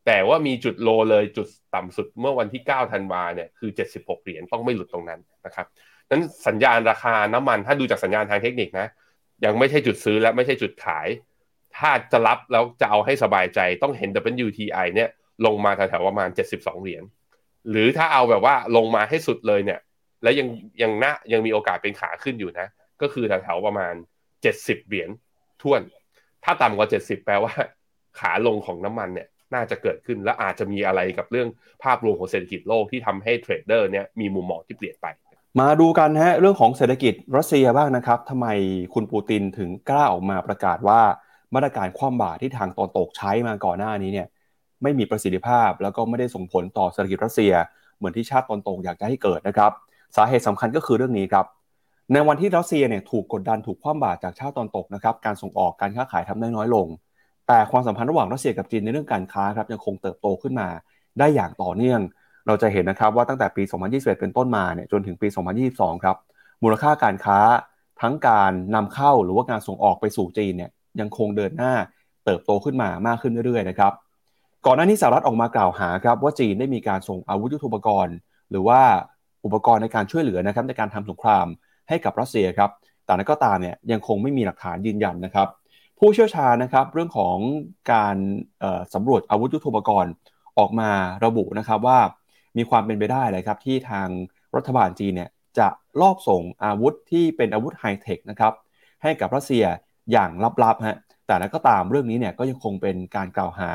[0.06, 5.68] แต่ว่ามีจุดโลเลยจุดต่ำสุดเมื่อวันที่ 9 ธันวาเนี่ยคือ 76 เหรียญต้องไม่หลุดตรงนั้นนะครับ
[6.10, 8.88] นั้นสัญญาณราคาน้ำมันถ้าดูจากสัญญาณทางเทคนิคนะ
[9.46, 11.08] ยังไม่ใช่จุดซื้อและไม่ใช่จุดขาย
[11.78, 14.10] ถ้าจะรับแล้วจะเอาให้สบายใจต้องเห็น
[14.46, 15.10] WTI เนี่ย
[15.46, 17.04] ลงมาแถวๆประมาณ 72 เหรียญ
[17.70, 19.80] หรือถ้าเอาแบบว่าลงมาให้สุดเลยเนี่ย
[20.24, 20.48] แล้วยัง
[20.82, 22.68] ยังน่ายังมีโอกาสเป็นขาขึ้นอยู่นะ
[23.02, 23.94] ก็คือแถวๆประมาณ
[24.42, 25.10] 70 เหรียญ
[25.62, 25.82] ท่วน
[26.44, 27.54] ถ้าต่ำกว่า 70 แปลว่า
[28.20, 31.48] ขาลงของน้ำมันเนี่ยน่าจะเกิดขึ้นและอาจจะมีอะไรกับเรื่อง
[31.84, 35.08] ภาพรวมของเศรษฐกิจโลกที่ทำให้เทรดเดอร์เนี่ยมีมุมมองที่เปลี่ยนไป
[35.60, 38.48] มาดูกันฮะเรื่องของเศรษฐกิจรัสเซียบ้างนะครับทำไม
[38.94, 41.02] คุณปูตินถึงกล้าออกมาประกาศว่า
[41.54, 44.28] มาตรการคว่ำบาตรที่ทางตอนตกใช้มาก่อนหน้านี้เนี่ย
[44.84, 47.54] ไม่มีประสิทธิภาพ แล้วก็ไม่ได้ส่งผลต่อเศรษฐกิจรัสเซีย
[47.98, 49.72] เหมือนที่ชาติตอนตกอยากจะให้เกิดนะครับ
[50.16, 51.46] สาเหตุสำคัญก็คือเรื่องนี้ครับ
[52.14, 56.88] ในวันที่รัสเซียเนี่ยถูกกดดันถูกคว่ำบาตรจากชาติตอนตกนะครับการส่งออกการค้าขายทำได้น้อยลง
[57.48, 60.68] แต่ความสัมพันธ์ระหว่างรัสเซียกับจีนในเรื่องการค้าครับยังคงเติบโตขึ้นมา
[61.20, 62.00] ได้อย่างต่อเนื่อง
[62.48, 65.28] เราจะเห็นนะครับว่าตั้งแต่ปี 2021 เป็นต้นมาเนี่ยจนถึงปี
[65.66, 66.18] 2022 ครับ
[66.64, 67.40] มูลค่าการค้า
[68.02, 71.74] ทั้งการนำเข้าหรือว่าการส่งออกไปสู่จีนเนี่ย ยังคงเดินหน้า
[72.26, 73.94] เติบโตขึ้นมามากขึ้นเรื่อยๆนะครับ
[74.66, 78.16] ก่อนหน้านี้สหรัฐออกมากล่าวหาครับว่าจีนได้มีการส่งอาวุธยุทโธปกรณ์
[78.52, 78.82] หรือว่า
[79.46, 81.46] อุปกรณ์ในการช่วยเหลือนะครับในการทำสงคราม
[81.90, 82.70] ให้กับรัสเซียครับ
[83.06, 85.48] แต่นั้นก็ตามเนี่ยยังคงไม่มีหลักฐานยืนยันนะครับ
[86.00, 87.38] ผู้เชี่ยวชาญนะครับเรื่องของ
[87.94, 88.16] การ
[88.94, 90.12] สำรวจอาวุธยุทโธปกรณ์
[90.60, 90.92] ออกมา
[91.26, 92.00] ระบุนะครับว่า
[92.58, 94.08] มีความเป็นไปได้เลยครับที่ทาง
[94.56, 95.30] รัฐบาลจีนเนี่ย
[95.60, 95.68] จะ
[96.02, 98.54] ลอบส่งอาวุธที่เป็นอาวุธไฮเทคนะครับ
[99.04, 99.66] ให้กับรัสเซีย
[100.12, 100.30] อย่าง
[100.64, 103.72] ลับๆฮะแต่นั้นก็ตามเรื่องนี้เนี่ยก็ยังคงเป็นการกล่าวหา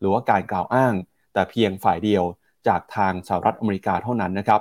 [0.00, 0.94] หรือว่าการกล่าวอ้าง
[1.32, 2.24] แต่เพียงฝ่ายเดียว
[2.68, 4.60] จากทางสหรัฐอเมริกาเท่านั้นนะครับ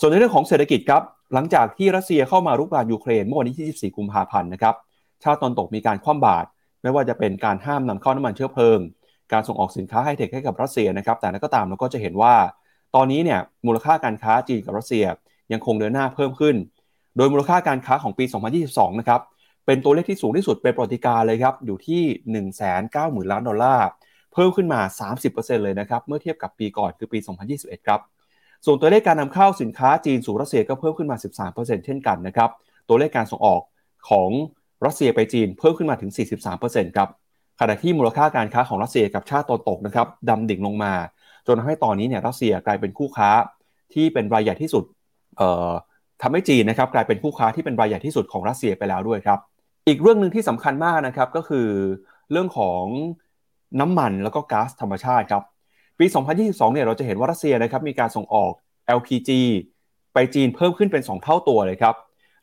[0.00, 1.02] ส่วนในเรื่องของเศรษฐกิจครับ
[1.34, 4.74] หลังจากที่รัสเซียเข้ามารุกรานยูเครนเมื่อวันที่24กุมภาพันธ์นะครับ
[5.22, 6.48] ชาติตะวันตกมีการคว่ำบาตร
[6.82, 8.78] ไม่ว่าจะเป็นการห้ามนำเข้าน้ำมันเชื้อเพลิง
[9.32, 12.34] การส่งออกสินค้าไฮเทคให้กับรัสเซียนะครับ แต่นั้นก็ตามเราก็จะเห็นว่า
[12.94, 15.04] ตอนนี้เนี่ยมูลค่าการค้าจีนกับรัสเซีย
[15.52, 16.56] ยังคงเดินหน้าเพิ่มขึ้น
[17.16, 18.24] โดยมูลค่าการค้าของปี
[18.62, 19.20] 2022 นะครับ
[19.66, 22.02] เป็นตัวเลขที่สูงที่สุดเป็นประวัติการณ์เลยครับ อยู่ที่
[22.66, 23.88] 190,000 ล้านดอลลาร์
[24.32, 24.80] เพิ่มขึ้นมา
[25.22, 27.18] 30%เลยนะครับ เมื่อเทียบกับปีก่อนคือปี
[27.52, 28.00] 2021 ครับ
[28.66, 31.16] ส่วนตัวเลขการนำเข้าสินค้าจีนสู่รัสเซียก็เพิ่มขึ้นมา
[31.50, 32.50] 13%เช่นกันนะครับ
[32.88, 33.60] ตัวเลขการส่งออก
[34.10, 34.30] ของ
[34.86, 36.10] รัสเซียไปจีนเพิ่มขึ้นมาถึง
[36.54, 37.08] 43%ครับ
[37.60, 40.92] ขณะที่มูลค่าการค้าของรัสเซียกับชาติตะวันตกนะครับดำดิ่งลงมา
[41.46, 43.30] จนทำให้ตอนนี้เนี่ยรัสเซียกลายเป็นคู่ค้า
[43.94, 44.84] ที่เป็นรายใหญ่ที่สุด
[46.22, 49.38] ทำให้จีนนะครับกลายเป็นคู่ค้าที่เป็นรายใหญ่ที่สุดของรัสเซียไปแล้วด้วยครับ
[49.88, 51.68] อีกเรื่องหนึ่งที่สำคัญมากนะครับก็คือ
[52.30, 52.82] เรื่องของ
[53.80, 55.42] น้ำมันแล้วก็ก๊าซธรรมชาติครับ
[55.98, 56.06] ปี
[56.40, 58.52] 2022 เนี่ยเราจะเห็นว่ารัสเซียนะครับมีการส่งออก
[58.98, 59.30] LPG
[60.14, 61.94] ไปจีนเพิ่มขึ้นเป็น 2 เท่าตัวเลยครับ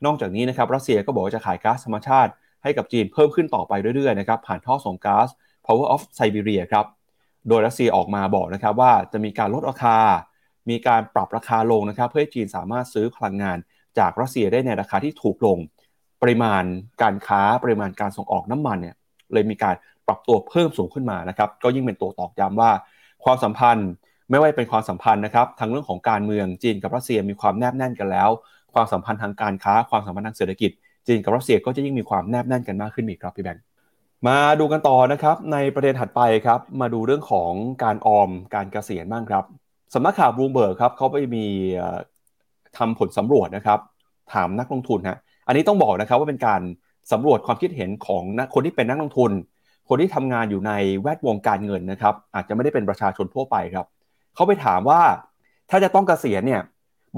[0.05, 2.31] นอกจากนี้นะครับรัสเซียก็บอกว่าจะขายก๊าซธรรมชาติ
[2.63, 5.27] ให้กับจีนเพิ่มขึ้นต่อไปเรื่อยๆนะครับผ่านท่อส่งก๊าซ
[5.65, 6.85] Power of Siberia ครับ
[7.47, 9.97] โดยรัสเซียออกมาบอกนะครับว่าจะมีการลดราคา
[10.69, 13.57] มีการปรับราคาลงนะครับเพื่อให้จีนสามารถซื้อพลังงาน
[13.97, 15.57] จากรัสเซียได้ในราคาที่ถูกลง
[16.21, 16.63] ปริมาณ
[17.01, 18.95] การค้าปริมาณการส่งออกน้ำมันเนี่ย
[19.33, 19.75] เลยมีการ
[20.07, 22.71] ปรับตัวเพิ่มสูงขึ้นมานะครับก็ยิ่งเป็นตัวตอกย้ำว่า
[23.23, 23.89] ความสัมพันธ์
[24.29, 28.29] ไม่ว่าเป็นความสัมพันธ์นะครับทั้งเรื่องของการเมืองจีนกับรัสเซียมีความแนบแน่นกันแล้ว
[28.73, 30.71] ความสัมพันธ์ทางการค้าความสัมพันธ์ทางเศรษฐกิจ
[31.07, 33.63] จีนกับรัสเซียก็จะยิ่งมีความแนบแน่นกันมากขึ้นอีกครับพี่แบงค์
[34.27, 37.51] มาดูกันต่อนะครับในประเด็นถัดไปครับมาดูเรื่องของ
[37.83, 39.43] การออมการเกษียณบ้างครับ
[39.93, 41.45] สำนักข่าวบลูเบิร์กครับเขาไปมี
[42.77, 43.79] ทำผลสำรวจนะครับ
[44.33, 45.17] ถามนักลงทุนฮะ
[45.51, 46.61] อันนี้ต้องบอกนะครับว่าเป็นการ
[47.11, 49.31] สำรวจความคิดเห็นของคนที่เป็นนักลงทุน
[49.89, 53.85] คนที่ทำงานอยู่ในแวดวงการเงินนะครับ อาจจะไม่ได้เป็นประชาชนทั่วไปครับ
[54.35, 55.01] เขาไปถามว่า
[55.69, 56.61] ถ้าจะต้องเกษียณเนี่ย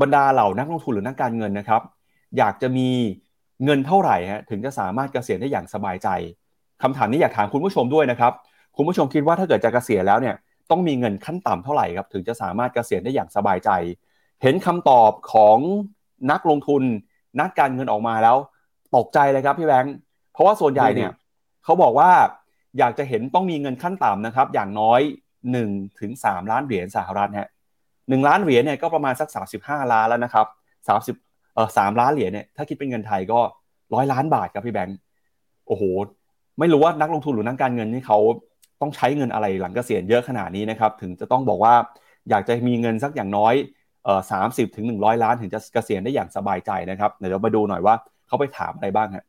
[0.02, 1.82] บรรดาเหล่านักลงทุนหรือนักการเงินนะครับ
[2.38, 2.90] อยากจะมี
[3.64, 6.10] เงินเท่าไหร่ฮะถึงจะสามารถเกษียณได้อย่างสบายใจ
[6.84, 8.34] คำถามนี้อยากถามคุณผู้ชมด้วยนะครับ
[8.76, 10.36] คุณผู้ชมคิดว่าถ้าเกิดจะเกษียณแล้วเนี่ย
[10.72, 13.70] ต้องมีเงินขั้นต่ำเท่าไหร่ครับถึงจะสามารถเกษียณได้อย่างสบายใจ
[14.42, 15.58] เห็นคำตอบของ
[16.32, 16.84] นักลงทุน
[17.40, 18.38] นักการเงินออกมาแล้ว
[18.96, 19.96] ตกใจเลยครับพี่แบงค์
[20.34, 21.12] เพราะว่าส่วนใหญ่เนี่ย
[21.64, 22.12] เขาบอกว่า
[22.78, 25.02] อยากจะเห็นต้องมีเงินขั้นต่ำนะครับ อย่างน้อย
[25.52, 27.50] 1ถึง3ล้านเหรียญสหรัฐฮะ
[28.10, 29.30] หนึ่งล้านเหรียญเนี่ยก็ประมาณสัก
[29.60, 30.48] 35 ล้านแล้วนะครับ
[30.98, 33.40] 30เอ่อ3ล้านเหรียญเนี่ยถ้าคิดเป็นเงินไทยก็
[33.94, 34.98] ร้อยล้านบาทครับพี่แบงค์
[35.68, 35.84] โอ้โห
[36.60, 38.20] ไม่รู้ว่านักลงทุนหรือนักการเงินนี่เขา
[38.82, 41.74] ต้องใช้เงินอะไรหลังเกษียณเยอะขนาดนี้นะครับ ถึงจะต้องบอกว่า
[42.30, 43.83] อยากจะมีเงินสักอย่างน้อยเอ่อ
[44.32, 47.96] สามสิบถึงหนึ่งร้อยล้านถึงจะเกษียณได้อย่างสบายใจนะครับเดี๋ยวมาดูหน่อยว่า
[48.28, 49.26] เขาไปถามอะไรบ้างฮะ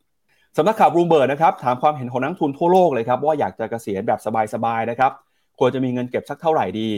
[0.57, 4.21] สำนักข่าวรูมเบิร์ดนะครับถามความเห็นของนักทุนทั่วโลกเลยครับว่าอยากจะเกษียณแบบ
[4.55, 5.13] สบายๆนะครับ
[5.59, 6.91] ควรจะมีเงินเก็บสักเท่าไหร่ดี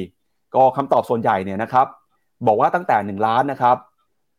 [0.54, 1.86] ก็คำตอบส่วนใหญ่เนี่ยนะครับ
[2.46, 3.76] บอกว่าตั้งแต่ 1 ล้านนะครับ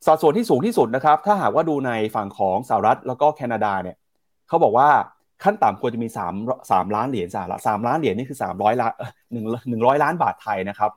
[0.05, 3.95] สัดส่วนที่สูงที่สุดนะครับถ้าหากว่าดูในฝั่งของสหรัฐแล้วก็แคนาดาเนี่ย
[4.47, 4.89] เขาบอกว่า
[5.43, 6.07] ขั้นต่ำควรจะมี
[6.39, 8.93] 3 3ล้านเหรียญสหรัฐ3ล้านเหรียญนี่คือ300ล้าน
[9.31, 10.91] หนึ่งหนึ่งร้อยล้านบาทไทยนะครับ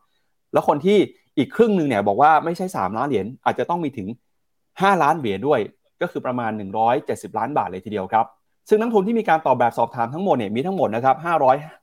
[0.53, 0.99] แล้วคนที่
[1.41, 4.09] อีกครึ่งหนึ่งเนี่ยบอกว่าไม่ใช่ 3 ล้านเหรียญอาจจะต้องมีถึง
[4.55, 5.61] 5 ล้านเหรียญด้วย
[6.03, 6.51] ก็คือประมาณ
[6.95, 8.26] 170 ล้านบาทเลยทีเดียวครับ
[8.68, 11.16] ซึ่งนักทุนที่มีการตอบแบบสอบถามทั้งหมดเนี่ยมีทั้งหมดนะครับ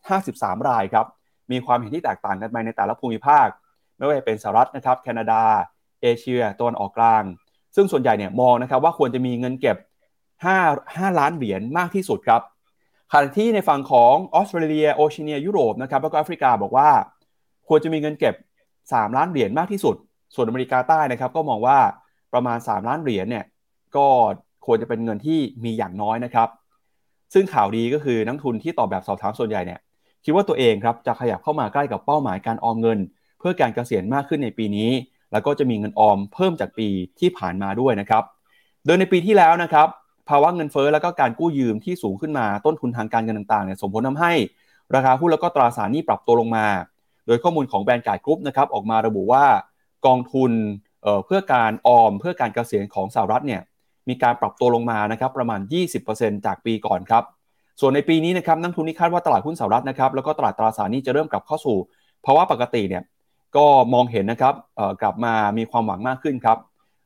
[0.01, 1.05] 553 รายครับ
[1.51, 3.47] มีความเห็นที่แตกต่างกันไปในแต่ละภูมิภาค
[3.97, 5.43] ไม่ว่าจะเป็นสหรัฐนะครับแคนาดา
[6.01, 7.23] เอเชียตะวันออกกลาง
[7.75, 9.77] ซึ่งส่วนใหญ่เนี่ยมองนะครับว่าควรจะมีเงินเก็บ
[10.55, 12.41] 5 5 ล้านเหรียญมากที่สุดครับ
[13.11, 16.89] ขณะที่ในฝั่งของออสเตรเลียโอเชียเนียยุโรปนะครับแล้วก็แอฟริกาบอกว่า
[17.67, 18.35] ควรจะมีเงินเก็บ
[18.91, 19.95] 3 ล้านเหรียญมากที่สุด
[20.35, 21.77] ส่วนอเมริกาใต้นะครับ ก็มองว่า
[22.33, 23.45] ประมาณ 3 ล้านเหรียญเนี่ย
[23.95, 24.07] ก็
[24.65, 26.49] ควรจะเป็นเงินที่มีอย่างน้อยนะครับ
[27.33, 29.79] ซึ่งข่าวดีก็คือนักทุนที่ตอบแบบสอบถามส่วนใหญ่เนี่ย
[30.25, 32.99] คิดว่าตัวเองครับจะขยับเข้ามาใกล้กับเป้าหมายการออมเงิน
[33.39, 34.91] เพื่อการเกษียณมากขึ้นในปีนี้
[35.31, 36.87] แล้วก็จะมีเงินออมเพิ่มจากปี
[37.19, 38.23] ที่ผ่านมาด้วยนะครับ
[38.85, 39.87] โดยในปีที่แล้วนะครับ
[40.29, 44.31] ภาวะเงินเฟ้อแล้วก็การกู้ยืมที่สูงขึ้นมาต้นทุนทางการเงินต่างๆเนี่ยส่งผลทำให้
[44.95, 46.65] ราคาหุ้นแล้วก็ตราสารหนี้ปรับตัวลงมา
[47.27, 49.45] โดยข้อมูลของ Vanguard Group นะครับออกมาระบุว่า
[50.05, 50.51] กองทุน
[51.03, 53.61] เพื่อการออมเพื่อการเกษียณของสหรัฐเนี่ย
[54.09, 55.59] มีการปรับตัวลงมานะครับประมาณ
[56.03, 57.23] 20%จากปีก่อนครับ
[57.81, 61.77] ส่วนในปีนี้นะครับนักทุนนี่คาดว่าตลาดหุ้นสหรัฐนะครับแล้วก็ตลาดตราสารนี้จะเริ่มกลับเข้าสู่
[62.25, 63.03] ภาวะปกติเนี่ย
[63.57, 64.53] ก็มองเห็นนะครับ
[65.01, 66.57] กลับมามีความหวังมากขึ้นครับ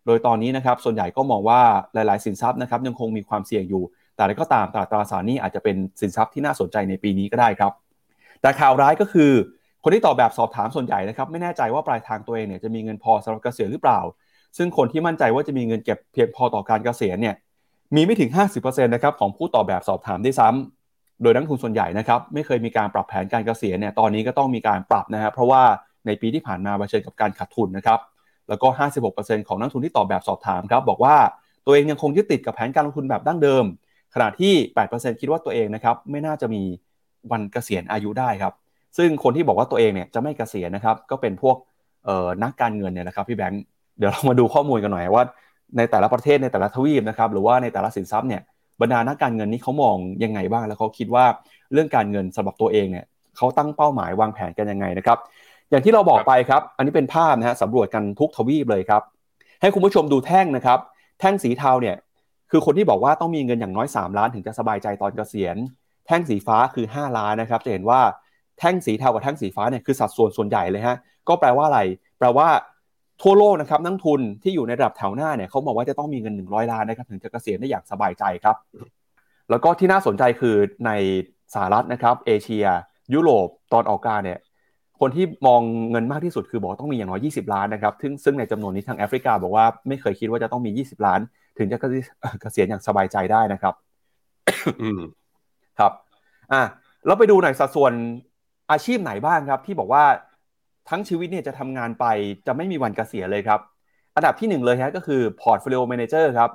[0.05, 1.61] โดยตอนนี้นะครับส่วนใหญ่ก็มองว่า
[1.93, 3.83] หลาย ๆ สินทรัพย์นะครับยังคงมีความเสี่ยงอยู่
[4.15, 7.71] แต่ก็ตามตลาดตราสารนี้อาจจะเป็นสินทรัพย์ที่น่าสนใจในปีนี้ก็ได้ครับ
[8.41, 9.31] แต่ข่าวร้ายก็คือ
[9.83, 13.99] คนที่ตอบแบบสอบถามส่วนใหญ่นะครับไม่แน่ใจว่าปลายทางตัวเองเนี่ยจะมีเงินพอสำหรับเกษียณหรือเปล่า
[14.57, 17.35] ซึ่งคนที่มั่นใจว่าจะมีเงินเก็บเพียงพอต่อการเกษียณเนี่ย
[17.95, 25.63] มีไม่ถึง 50%นะครับของผู้ตอบแบบสอบถามได้ซ้ำโดยนักทุนส่วนใหญ่นะครับไม่เคยมีการปรับแผนการเกษียณเนี่ยตอนนี้ก็ต้องมีการปรับนะครับเพราะว่า
[26.05, 27.99] ในปีที่ผ่านมาเผชิญกับการขาดทุนนะครับ
[28.49, 28.67] แล้วก็
[29.07, 31.15] 56%ของนักทุนที่ตอบแบบสอบถามครับบอกว่า
[31.65, 33.63] ตัวเองยังคงยึดติดกับแผนการลงทุนแบบดั้งเดิม
[34.13, 34.53] ขณะที่
[34.87, 36.61] 8%คิดว่าตัวเองนะครับไม่น่าจะมี
[37.31, 38.53] วันเกษียณอายุได้ครับ
[38.97, 41.55] ซึ่งคนที่บอกว่าตัวเองเนี่ยจะไม่เกษียณนะครับ ก็เป็นพวก
[42.43, 43.61] นักการเงินเนี่ยนะครับพี่แบงค์
[43.97, 45.25] เดี๋ยวเรามาดูข้อมูลกันหน่อยว่า
[45.77, 48.41] ในแต่ละประเทศในแต่ละทวีปนะครับหรือว่าในแต่ละสินทรัพย์เนี่ย
[48.81, 51.25] บรรดานักการเงินนี้เขามองยังไงบ้าง แล้วเขาคิดว่า
[51.73, 53.05] เรื่องการเงินสำหรับตัวเองเนี่ย
[53.37, 55.17] เขาตั้งเป้าหมายวางแผนกันยังไงนะครับ
[55.69, 59.01] อย่างที่เราบอกไปครับ อันนี้เป็นภาพนะฮะสำรวจกันทุกทวีปเลยครับ
[59.61, 60.79] ให้คุณผู้ชมดูแท่งนะครับ
[61.19, 61.95] แท่งสีเทาเนี่ย
[62.51, 65.55] คือคนที่บอกว่าต้องมีเงินอย่างน้อย 3 ล้านถึงจะสบายใจตอนเกษียณ
[66.07, 68.01] แท่งสีฟ้าคือ 5 ล้านนะครับ จะเห็นว่า
[68.61, 70.97] แท่งสีเทากับแท่งสีฟ้าเนี่ยคือสัดส่วนส่วนใหญ่เลยฮะ
[71.27, 71.79] ก็แปลว่าอะไร
[72.19, 72.47] แปลว่า
[73.21, 78.55] ทั่วโลกนะครับนักทุนที่อยู่ในระดับแถวหน้าเนี่ยเขาบอกว่าจะต้องมีเงิน 100 ล้านนะครับถึงจะเกษียณได้อย่างสบายใจครับ
[79.49, 80.55] แล้วก็ที่น่าสนใจคือ
[80.85, 80.91] ใน
[81.53, 82.65] สหรัฐนะครับเอเชีย
[83.13, 84.39] ยุโรปตอนออกกลางเนี่ย
[84.99, 91.19] คนที่มองเงินมากที่สุดคือบอกต้องมีอย่างน้อย 20 ล้านนะครับซึ่งซึ่งในจำนวนนี้ทางแอฟริกาบอกว่าไม่เคยคิดว่าจะต้องมี 20 ล้าน
[91.57, 91.77] ถึงจะ
[92.41, 93.73] เกษียณอย่างสบายใจได้นะครับ
[94.81, 94.99] อืม
[95.79, 95.91] ครับ
[96.53, 96.61] อะ
[97.05, 97.93] เราไปดูหน่อยสัดส่วน
[98.71, 100.03] อาชีพไหนบ้างครับที่บอกว่า
[100.89, 102.05] ทั้งชีวิตเนี่ยจะทำงานไป
[102.47, 103.59] จะไม่มีวันเกษียณเลยครับ
[104.15, 106.51] อันดับที่หนึ่งเลยฮะก็คือ portfolio manager ครับ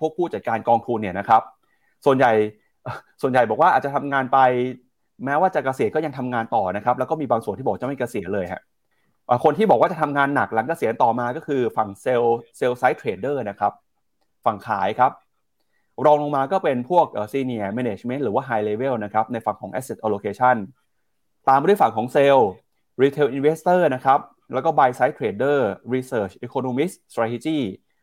[0.00, 1.42] พวกผู้จัดการกองทุนเนี่ยนะครับ
[2.04, 2.32] ส่วนใหญ่
[3.22, 4.38] ส่วนใหญ่บอกว่าอาจจะทำงานไป
[5.24, 8.60] แม้ว่าจะเกษียณก็ยังทำงานต่อนะครับ แล้วก็มีบางส่วนที่บอกจะไม่เกษียณเลยฮะ
[9.44, 13.72] คนที่บอกว่าจะทำงานหนักหลังเกษียณต่อมาก็คือฝั่ง sell sell side trader นะครับ
[14.44, 15.12] ฝั่งขายครับ
[16.06, 20.56] รองลงมาก็เป็นพวก senior management หรือว่าไฮเลเวลนะครับในฝั่งของ asset allocation
[21.48, 22.50] ตามมาด้วยฝั่งของ sell
[23.02, 24.20] retail investor นะครับ
[24.54, 25.58] แล้วก็ buy side trader
[25.94, 27.58] research economist strategy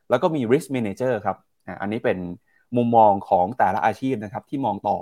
[0.10, 1.38] แล้วก็มี risk manager ครับ
[1.82, 2.18] อันนี้เป็น
[2.78, 4.98] มุมมองของแต่ละอาชีพนะครับ ที่มองต่อ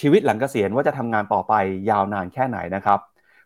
[0.00, 1.54] ชีวิตหลังเกษียณว่าจะทำงานต่อไป
[1.90, 2.98] ยาวนานแค่ไหนนะครับ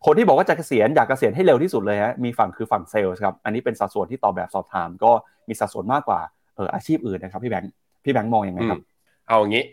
[0.06, 5.12] คนที่บอกว่าจะเกษียณอยากเกษียณให้เร็วที่สุดเลยฮะมีฝั่งคือฝั่ง sell ครับ อันนี้เป็นสัดส่วนที่ตอบแบบสอบถาม ก็
[5.48, 6.20] มีสัดส่วนมากกว่า
[6.56, 7.72] เอออาชีพอื่นนะครับพี่แบงค์
[8.04, 8.80] พี่แบงค์มองอยังไงครับ
[9.28, 9.64] เอาอย่างนี้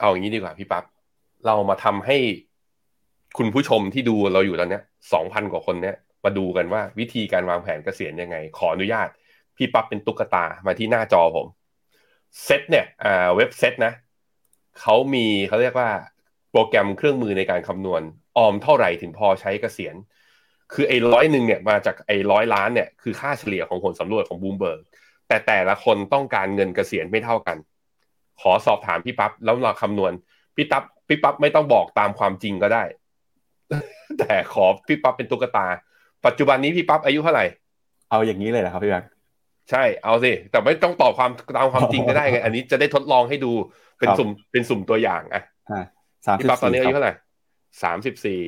[0.00, 0.84] เอาอย่างนี้ดีกว่าพี่ปั๊บ
[1.46, 2.16] เรามาทำให้
[3.36, 4.80] คุณผู้ชมที่ดูเราอยู่ตอนนี้
[5.12, 9.08] สองพันกว่าคนเนี้ยมาดูกันว่าวิธีการวางแผนเกษียณยังไง ขออนุญาต
[9.56, 11.46] พี่ปั๊บเป็นตุ๊กตามาที่หน้าจอผม
[12.44, 13.92] เซตเนี่ยอ่าเว็บเซตนะ
[14.80, 15.90] เขามีเขาเรียกว่า
[16.50, 18.02] โปรแกรมเครื่องมือในการคำนวณ
[18.36, 19.94] ออมเท่าไหร่ถึงพอใช้เกษียณ
[20.72, 24.80] คือไอ้ร้อยหนึ่งเนี่ยมาจากไอ้ร้อยล้านเนี่ยคือค่าเฉลี่ยของผลสำรวจของบูมเบิร์ก
[25.28, 27.56] แต่แต่ละคนต้องการเงินเกษียณไม่เท่ากัน
[28.40, 30.12] ขอสอบถามพี่ปั๊บแล้วเราคำนวณ
[30.56, 32.82] พี่ปั๊บพี่ปั๊บไม่ต้องบอกตามความจริงก็ได้
[34.18, 35.66] แต่ขอพี่ปั๊บเป็นตุ๊กตา
[36.26, 37.44] ปัจจุบันนี้พี่ปั๊บอายุเท่าไหร่
[38.10, 39.10] เอาอย่างนี้เลยนะครับพี่แบงค์
[39.70, 43.52] ใช่เอาสิ แต่ไม่ต้องตอบความตามความจริงก็ได้ไง อันนี้จะได้ทดลองให้ดู
[43.98, 45.84] เป็นครับสุ่มเป็นสุ่มตัวอย่างอะอ่า
[46.26, 47.14] สามสิพี่บปั๊บตอนนี้อายุสี่เท่าไหร่
[47.82, 48.40] สามสิบสี่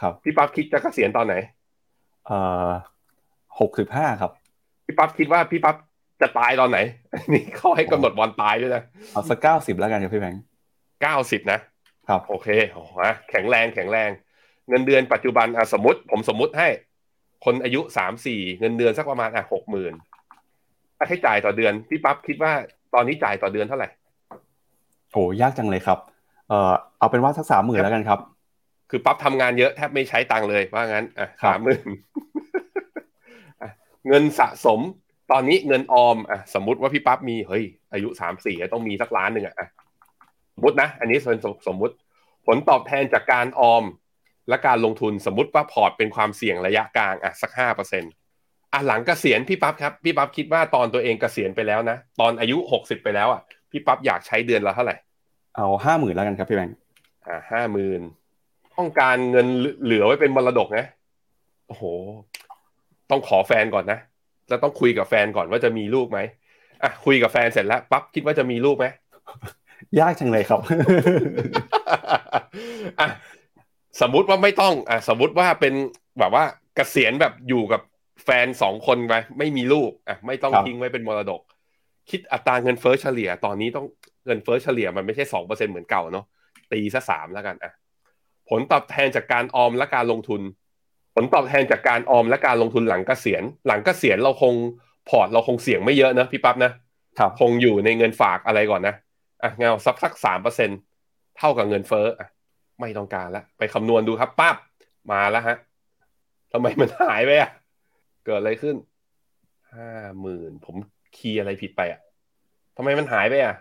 [0.00, 1.34] ครับพี่ปั๊บคิดจะเกษียณตอนไหน
[2.26, 2.38] เอ่
[2.68, 2.70] อ
[3.60, 4.30] หกสิบห้าครับ
[4.86, 5.76] พี่ปั๊บคิดว่าพี่ปั๊บ
[6.20, 6.78] จะตายตอนไหน
[7.32, 10.42] นี่เขาให้กำหนดวันตายด้วยนะเอาสักเก้าสิบแล้วกันครับพี่แบงค์
[11.02, 11.58] เก้าสิบนะ
[12.08, 12.90] ครับ โอเคโอ้โห
[13.30, 14.10] แข็งแรงแข็งแรง
[14.68, 16.68] เงินเดือนปัจจุบันอะสมมติ ผมสมมุติให้
[17.44, 19.92] คนอายุสามสี่เงินเดือนสักประมาณอะหกหมื่น
[20.98, 22.52] ค่าใช้จ่ายต่อเดือนพี่ปั๊บคิดว่า
[22.94, 23.88] ตอนนี้จ่ายต่อเดือนเท่าไหร่
[25.12, 25.98] โอ้ยากจังเลยครับ
[26.48, 28.20] เอ่อเอาเป็นว่าสักสามหมื่นแล้วกันครับ
[28.90, 31.88] คือปั๊บทำงานเยอะแทบไม่ใช้ตังค์เลยว่างั้นอะครับสามหมื่น
[34.08, 34.80] เงินสะสม
[35.32, 39.68] ตอนนี้เงินออมอะสมมุติว่าพี่ปั๊บมีเฮ้ยอายุสามสี่ต้องมีสักล้านหนึ่งอะอะ
[40.54, 41.94] สมมตินะ อันนี้เป็นสมมุติ
[42.46, 43.84] ผลตอบแทนจากการออม
[44.48, 48.12] และการลงทุนสมมติว่าพอร์ตเป็นความเสี่ยงระยะกลางอะสักห้าเปอร์เซ็นต์
[48.72, 53.40] อะหลังเกษียณพี่ปั๊บครับพี่ปั๊บคิดว่าตอนตัวเองเกษียณไปแล้วนะตอนอายุหกสิบไปแล้วอะ
[53.70, 54.96] พี่ปั๊บอยากใช้เดือนละเท่าไหร่
[55.56, 56.76] เอาห้าหมื่นแล้วกันครับพี่แบงค์
[57.26, 58.00] อ่าห้าหมื่น
[58.76, 59.46] ต้องการเงิน
[59.84, 60.86] เหลือไว้เป็นมรดกนะ
[61.66, 61.84] โอ้โห
[63.10, 63.98] ต้องขอแฟนก่อนนะ
[64.50, 66.18] จะต้องคุยกับแฟนก่อนว่าจะมีลูกไหม
[66.82, 68.86] อะคุยกับแฟนเสร็จแล้วปั๊บคิดว่าจะมีลูกไหม
[70.00, 70.60] ยากจังเลยครับ
[73.00, 73.08] อะ
[74.00, 75.74] สมมุติว่าไม่ต้องอะสมมุติว่าเป็น
[76.18, 76.44] แบบว่า
[76.76, 77.82] เกษียณแบบอยู่กับ
[78.24, 81.40] แฟนสองคนไปไม่มีลูกอะไม่ต้องครับทิ้งไว้เป็นมรดก
[82.10, 83.86] คิดอัตราเงินเฟ้อเฉลี่ย ตอนนี้ต้อง
[84.26, 86.24] เงินเฟ้อเฉลี่ยมันไม่ใช่สองเปอร์เซ็นเหมือนเก่าเนาะ
[86.72, 87.72] ตีซะสามแล้วกันอะ
[88.50, 90.40] ผลตอบแทนจากการออมและการลงทุน
[91.14, 94.54] ผลตอบแทนจากการออมและการลงทุนหลังเกษียณ หลังเกษียณเราคง
[95.08, 96.72] พอร์ตเราคงเสี่ยงไม่เยอะนะพี่ปั๊บนะ
[97.18, 98.94] ครับคงอยู่ในเงินฝากอะไรก่อนนะ
[99.42, 100.70] อะเงาสักสักสามเปอร์เซ็น
[101.38, 102.28] เท่ากับเงินเฟ้ออะ
[102.80, 104.56] ไม่ต้องการแล้วไปคำนวณดูครับปั๊บ
[105.12, 105.56] มาแล้วฮะ
[106.52, 107.50] ทำไมมันหายไปอะ
[108.24, 108.76] เกิดอะไรขึ้น
[109.74, 110.76] ห้าหมื่นผม
[111.16, 112.00] คีย์อะไรผิดไปอะ
[112.76, 113.54] ทำไมมันหายไปอะ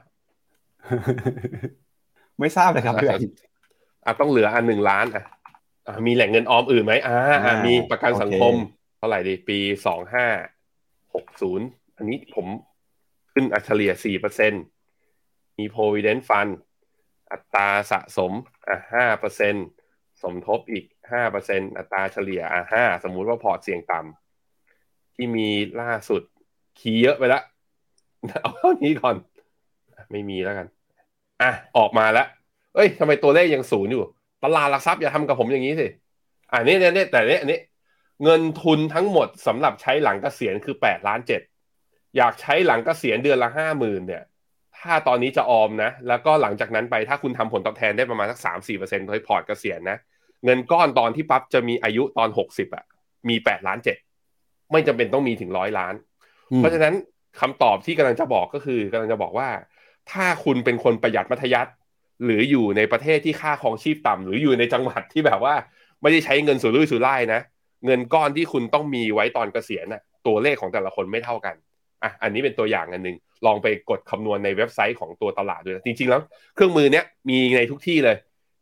[2.40, 3.32] ไม่ทราบเลยครับพี่แบงค์
[4.06, 5.24] อะต้องเหลืออันหนึ่งล้านอะ
[5.88, 10.26] อะมีแหล่งเงินออมอื่นไหมอ่าอะอ่ามีประกันสังคมโอเคเท่าไหร่ดี ปีสองห้า
[11.14, 11.66] หกศูนย์
[11.98, 12.48] อันนี้ผม
[13.34, 14.54] ขึ้นอัตราเฉลี่ยสี่เปอร์เซ็นต์
[15.58, 16.52] มี provident fund
[17.34, 18.32] อัตราสะสม
[18.68, 19.56] อะห้าเปอร์เซ็นต์
[20.24, 25.48] สมทบอีกห้าเปอร์เซ็นต์อัตราเฉลี่ยอะห้าสมมุติว่าพอร์ตเสี่ยงต่ำที่มี
[25.82, 26.22] ล่าสุด
[26.80, 27.44] key เยอะไปแล้ว
[28.42, 29.16] เอาเท่านี้ก่อน
[30.12, 30.68] ไม่มีแล้วกัน
[31.42, 32.28] อะ ออกมาแล้ว
[32.76, 34.04] เอ้ยทำไมตัวเลขยังศูนย์อยู่
[34.44, 35.88] ตลาดหลักทรัพย์อย่าทำกับผมอย่างนี้สิ
[36.52, 37.60] อ่านี่เนี่ยเนี่ยแต่เนี่ยอันนี้
[38.24, 41.42] เงินทุนทั้งหมดสำหรับใช้หลังเกษียณคือแปดล้านเจ็ด
[42.18, 44.24] อยากใช้หลังเกษียณเดือนละห้าหมื่นเนี่ย
[44.80, 49.98] ถ้าตอนนี้จะออมนะ แล้วก็หลังจากนั้นไปถ้าคุณทำผลตอบแทนได้ประมาณสักสามสี่เปอร์เซ็นต์โดยพอร์ตเกษียณนะ
[50.46, 52.84] เงินก้อนตอนที่ปั๊บจะมีอายุตอนหกสิบอะ
[53.30, 53.98] มีแปดล้านเจ็ด
[54.72, 55.94] ไม่จำเป็นต้องมีถึงร้อยล้าน
[56.52, 56.94] อืมเพราะฉะนั้น
[57.40, 59.50] คำตอบที่กำลังจะบอกก็คือกำลังจะบอกว่า
[60.12, 61.72] ถ้าคุณเป็นคนประหยัดมัธยัติ
[62.26, 65.56] หรืออยู่ในประเทศที่ค่าครองชีพต่ำหรืออยู่ในจังหวัดที่แบบว่า
[66.02, 67.42] ไม่ได้ใช้เงินสุรุ่ยสุร่ายนะ
[67.86, 71.56] เงินก้อนที่คุณต้องมีไว้ตอนเกษียณน่ะ ตัวเลขของแต่ละคนไม่เท่ากัน
[72.04, 76.22] อะอันนี้เป็นตัวอย่างอันหนึ่งลองไปกดคำนวณในเว็บไซต์ของตัวตลาดด้วยนะจริง ๆ แล้ว
[76.56, 78.18] เครื่องมือเนี้ยมีในทุกที่เลย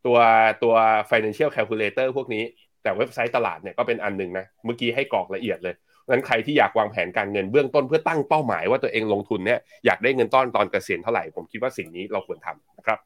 [0.06, 0.18] ตัว
[0.64, 0.74] ตัว
[1.10, 2.44] financial calculator พวกนี้
[2.84, 13.00] แต่เว็บไซต์ตลาดเนี่ยก็เป็นอันหนึ่งนะเมื่อกี้ให้กรอกละเอียดเลยเพราะฉะนั้นใครที่อยากวางแผนการเงินเบื้องต้นเพื่อตั้งเป้าหมายว่าตัวเองลงทุนเนี่ยอยากได้เงินต้อนตอนเกษียณเท่าไหร่ผมคิดว่าสิ่งนี้เราควรทำนะครับ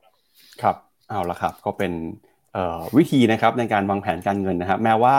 [0.62, 0.76] ครับ
[1.10, 1.94] เอาละครับก็เป็น
[2.54, 5.16] เอ่อวิธีนะครับในการวางแผนการเงินนะครับแม้ว่า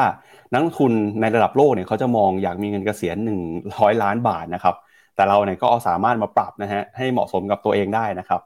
[0.53, 3.41] นักลงทุนในระดับโลกเนี่ยเขาจะมองอยากมีเงินเกษียณหนึ่ง
[3.79, 4.75] ร้อยล้านบาทนะครับ
[5.17, 8.41] แต่เราเนี่ยก็เอาสามารถมาปรับนะฮะให้เหมาะสมกับตัวเองได้นะครับ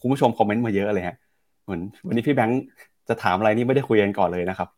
[0.00, 1.16] คุณผู้ชมคอมเมนต์มาเยอะเลยฮะ
[1.64, 2.62] เหมือนวันนี้พี่แบงค์
[3.08, 4.68] จะถามอะไรนี่ไม่ได้คุยกันก่อนเลยนะครับ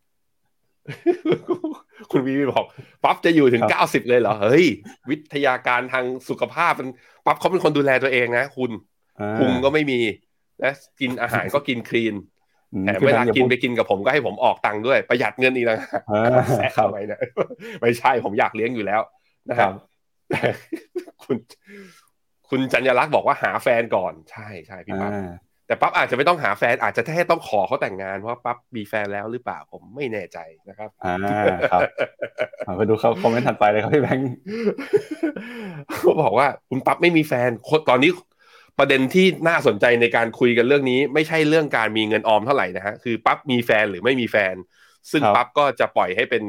[2.10, 2.64] คุณวีวีบอก
[3.04, 4.66] ปั๊บจะอยู่ถึงครับเก้าสิบเลยเหรอเฮ้ย
[5.10, 6.88] วิทยาการทางสุขภาพมัน
[7.26, 8.70] ปั๊บเขาเป็นคนดูแลตัวเองนะ คุณ
[9.20, 10.00] อ่าพุงก็ไม่มี
[10.60, 10.70] และ
[11.00, 12.14] กินอาหารก็กินคลีน
[12.74, 15.78] อืมแต่พี่เวแบลางค์อย่กินพูดไปกินกับผมก็ให้ผมออกตังค์ด้วยประหยัดเงินอีกนะ
[16.10, 17.20] อ่าแซะครับทำไมเนี่ย
[17.80, 19.00] ไม่ใช่ผมอยากเลี้ยงอยู่แล้ว
[19.50, 19.72] นะคครัรับบ
[20.30, 20.40] แต่
[21.24, 21.36] คุณ
[22.48, 25.30] คุณจัญญลักษณ์บอกว่าหาแฟนก่อนใช่ใช่พี่ปั๊บอ่า
[25.66, 31.14] แต่ปั๊บอาจจะไม่ต้องหาแฟนอาจจะแค่ต้องขอเขาแต่งงานเพราะว่าปั๊บมีแฟนแล้วหรือเปล่าผมไม่แน่ใจนะครับอ่า
[31.72, 31.80] ครับ
[32.66, 34.28] เอาไปดูเขาคอมเมนต์ถัดไปเลยครับพี่แบงค์
[35.90, 38.10] เขาบอกว่าคุณปั๊บไม่มีแฟนคนตอนนี้
[38.78, 44.54] ประเด็นที่น่าสนใจในการคุยกันเรื่องนี้ ไม่ใช่เรื่องการมีเงินออมเท่าไหร่นะฮะคือปั๊บมีแฟนหรือไม่มีแฟน
[45.10, 46.42] ซึ่งครับปั๊บก็จะปล่อยให้เป็น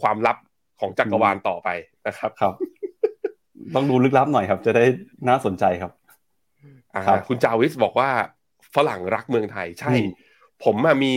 [0.00, 0.36] ความลับ
[0.80, 1.68] ของจักรวาลต่อไป
[2.06, 2.54] นะครับครับ
[3.74, 4.84] ต้องดูลึกลับหน่อยครับ จะได้
[5.28, 5.92] น่าสนใจครับ
[6.94, 8.10] อ่าครับคุณจาวิสบอกว่า
[8.74, 10.06] ฝรั่งรักเมืองไทย ใช่อืม
[10.64, 11.14] ผมอะมี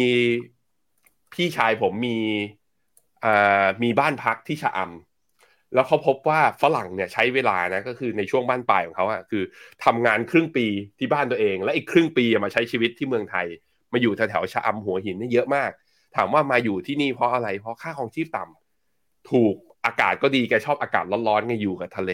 [1.34, 2.18] พี่ชายผมมี
[3.26, 4.80] อ่ามีบ้านพักที่ชะอ
[5.74, 9.44] แล้วเขาพบว่าฝรั่งเนี่ยใช้เวลานะก็คือในช่วงบ้านปลายของเขาอะคือ
[9.86, 10.66] ทำงานครึ่งปี
[11.00, 13.48] ที่บ้านตัวเอง และอีกครึ่งปีมาใช้ชีวิตที่เมืองไทย
[13.94, 15.72] มาอยู่แถวๆชะอำหัวหินนี่เยอะมาก
[16.16, 19.56] ถามว่ามาอยู่ที่นี่เพราะอะไร เพราะค่าของชีพต่ำถูก
[19.86, 22.12] อากาศก็ดีแกชอบอากาศร้อนๆไงอยู่กับทะเล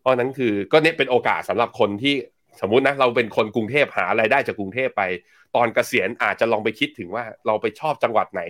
[0.00, 2.14] เพราะนั้นคือก็เนี่ยเป็นโอกาสสำหรับคนที่
[2.60, 5.02] สมมุตินะเราเป็นคนกรุงเทพหาอะไรได้จากกรุงเทพไป
[5.56, 8.42] ตอนเกษียณอาจจะลองไปคิดถึงว่าเราไปชอบจังหวัดไหน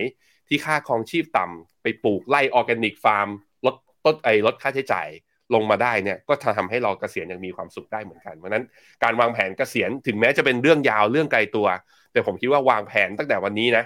[0.47, 3.27] ที่ค่าครองชีพต่ำไปปลูกไร่ออร์แกนิกฟาร์ม
[3.65, 5.07] ลดต้นไอลดค่าใช้จ่าย
[5.53, 8.65] ลงมาได้เนี่ยก็จะทำให้เราเกษียณยังมีความสุขได้เหมือนกันเพราะนั้น
[9.03, 11.67] การวางแผนเกษียณถึงแม้จะเป็นเรื่องยาวเรื่องไกลตัว
[12.11, 13.85] แต่ผมคิดว่าวางแผนตั้งแต่วันนี้นะ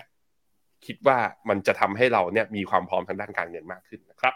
[0.86, 1.17] คิดว่า
[1.49, 4.34] มันจะทำให้เราเนี่ยมีความพร้อมทางด้านการเงินมากขึ้นนะครับ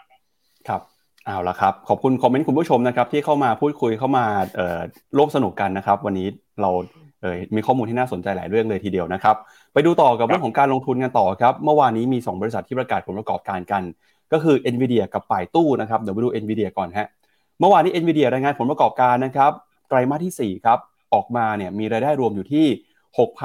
[0.68, 0.80] ครับ
[1.26, 4.24] เอาละครับ ขอบคุณคอมเมนต์คุณผู้ชมนะครับที่เข้ามาพูดคุยเข้ามา
[4.56, 4.78] เอ่อ
[5.16, 6.28] ร่วมสนุกกันนะครับ วันนี้
[6.62, 6.70] เรา
[7.20, 9.36] เอ่อมีข้อมูลที่น่าสนใจหลายเรื่องเลยทีเดียวนะครับ
[9.72, 13.82] ไปดูต่อกับเรื่องของการลงทุนกันต่อครับ เมื่อวานนี้มี 2 บริษัทที่ประกาศผลประกอบการกัน
[14.32, 17.08] ก็คือ NVIDIA กับป่ายตู้นะครับเดี๋ยวไปดู NVIDIA ก่อนฮะ
[17.60, 19.52] เมื่อวานนี้ NVIDIA รายงานผลประกอบการนะครับ
[19.88, 20.78] ไตรมาสที่ 4 ครับ
[21.14, 22.66] ออกมาเนี่ยมีรายได้รวมอยู่ที่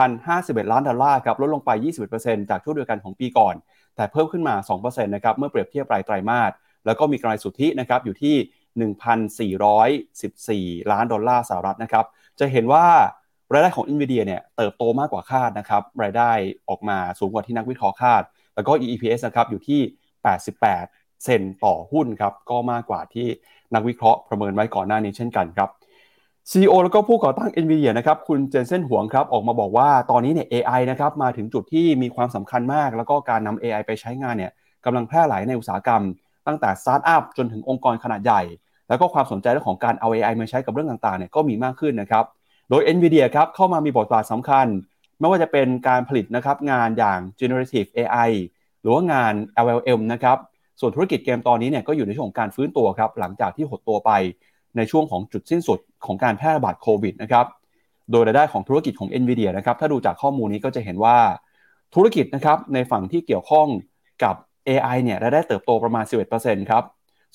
[0.02, 1.70] 6,051 ล้านดอลลาร์ครับลดลงไป
[2.12, 3.56] 21%จากช่วงเดียวกันของปีก่อน
[3.96, 6.52] แต่เพิ่มขึ้นมา 2%นะครับเมื่อเปรียบเทียบรายไตรมาส
[6.86, 8.36] แล้วก็มีกำไรสุทธินะครับอยู่ที่
[10.80, 12.06] 1,414 ล้านดอลลาร์สหรัฐนะครับ
[12.40, 12.86] จะเห็นว่า
[13.54, 16.32] รายได้ของ NVIDIA เนี่ยเติบโตมากกว่าคาดนะครับ รายได้
[16.70, 18.24] ออกมาสูงกว่าที่นักวิเคราะห์คาด
[18.56, 19.82] แล้วก็ EPS นะครับอยู่ที่
[20.52, 23.28] 88 เซนต์ต่อหุ้นครับ ก็มากกว่าที่
[23.74, 25.70] นักวิเคราะห์ประเมินไว้ก่อนหน้านี้เช่นกันครับ
[26.52, 34.52] CEO แล้วก็ผู้ก่อตั้ง NVIDIA นะครับ คุณเจนเซนหวงครับ ออกมาบอกว่าตอนนี้เนี่ย AI นะครับมาถึงจุดที่มีความสำคัญมาก แล้วก็การนำ AI ไปใช้งานเนี่ย
[34.86, 36.04] กำลังแพร่หลายในอุตสาหกรรม
[36.48, 38.42] ตั้งแต่สตาร์ทอัพจนถึงองค์กรขนาดใหญ่
[38.88, 42.26] แล้วก็ความสนใจเรื่องของการเอา AI มาใช้กับเรื่องต่างๆเนี่ยก็มีมากขึ้นนะครับ
[42.70, 44.68] โดย NVIDIA ครับเข้ามามีบทบาทสำคัญ
[45.20, 48.30] ไม่ว่าจะเป็นการผลิตนะครับงานอย่าง generative AI
[48.82, 49.34] หรือว่างาน
[49.66, 50.38] LLM นะครับ
[50.80, 54.12] ส่วนธุรกิจเกมตอนนี้เนี่ยก็อยู่ในช่วงของการฟื้นตัวครับหลังจากที่หดตัวไป
[54.78, 57.46] ในช่วงของจุดสิ้นสุดของการแพร่ระบาดโควิดนะครับ
[58.12, 61.18] โดยรายได้ของธุรกิจของ NVIDIA นะครับถ้าดูจากข้อมูลนี้ก็จะเห็นว่า
[61.96, 63.68] ธุรกิจนะครับในฝั่งที่เกี่ยวข้อง
[64.24, 64.36] กับ
[64.68, 66.06] AI เนี่ยรายได้เติบโตประมาณ
[66.38, 66.84] 11%ครับ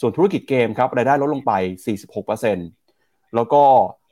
[0.01, 1.53] ส่วนธุรกิจเกมครับรายได้ลดลงไป
[2.45, 3.63] 46%แล้วก็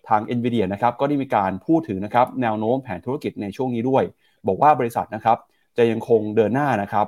[0.09, 4.03] ทาง NVIDIA นะครับก็ได้มีการพูดถึงนะครับแนวโน้มแผนธุรกิจในช่วงนี้ด้วย
[4.49, 5.39] บอกว่าบริษัทนะครับ
[5.77, 7.07] จะยังคงเดินหน้านะครับ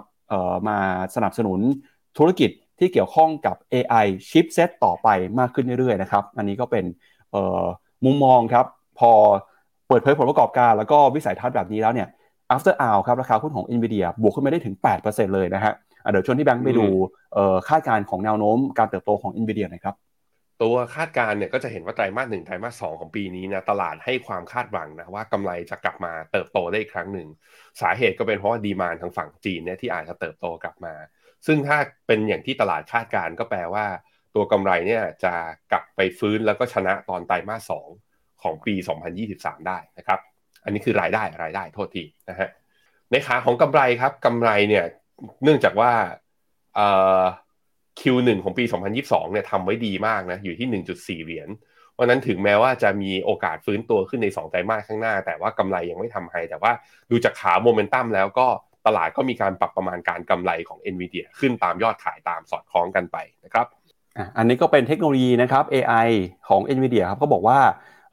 [0.69, 0.79] มา
[1.15, 1.61] สนับสนุน
[2.19, 6.85] ธุรกิจที่เกี่ยวข้องกับ AI chipset ต่อไปมากขึ้นเรื่อยๆนะครับ อันนี้ก็เป็น
[8.05, 8.67] มุมมองครับ
[8.99, 9.13] พอ
[9.89, 12.09] เปิดเผยผลประกอบการ แล้วก็วิสัยทัศน์แบบนี้แล้วเนี่ย
[12.55, 15.73] after hour ครับ ราคาหุ้นของ NVIDIA บวกขึ้นไปได้ถึง 8%เลยนะฮะ
[16.11, 16.87] เดี๋ยวชวนที่แบงค์ไปดู
[17.69, 19.97] คาดการณ์ของแนวโน้มการเติบโตของ NVIDIA นะครับ
[20.63, 27.29] ตัวคาดการณ์เนี่ยก็จะเห็นว่าไตรมาสหนึ่งไตรมาสสองของปีนี้นะตลาดให้ความคาดหวังนะว่ากำไรจะกลับมาเติบโตได้อีกครั้งหนึ่ง
[27.81, 30.95] สาเหตุก็เป็นเพราะว่าดีมานทางฝั่งจีนเนี่ยที่อาจจะเติบโตกลับมา
[31.47, 31.77] ซึ่งถ้า
[32.07, 33.87] เป็นอย่างที่ตลาดคาดการณ์ก็แปลว่า
[34.35, 35.35] ตัวกำไรเนี่ยจะ
[35.73, 37.89] กลับไปฟื้นแล้วก็ชนะตอนไตรมาสสอง
[38.43, 38.75] ของปี
[39.21, 40.21] 2023 ได้นะครับ
[40.65, 42.51] อันนี้คือรายได้รายได้โทษทีนะฮะ
[43.11, 44.85] ในขาของกำไรครับกำไรเนี่ย
[45.45, 45.93] เนื่องจากว่า
[46.75, 46.89] เอ่
[47.21, 47.23] อ
[48.01, 48.65] Q1 ของปี
[48.99, 50.83] 2022 เนี่ยทำไว้ดีมากนะอยู่ที่
[51.21, 51.49] 1.4 เหรียญ
[51.93, 56.73] เพราะนั้นถึงแม้ว่าจะมีโอกาสฟื้นตัวขึ้นใน 2 ไตรมาสข้างหน้า แต่ว่ากำไรยังไม่ทำให้แต่ว่า
[57.11, 58.47] ดูจากขาโมเมนตัมแล้วก็
[58.87, 63.67] ตลาดก็มีการปรับประมาณการกำไรของ NVIDIA ขึ้นตามยอดขายตามสอดคล้องกันไปนะครับ
[64.37, 66.09] อันนี้ก็เป็นเทคโนโลยีนะครับ AI
[66.49, 67.59] ของ NVIDIA ครับก็บอกว่า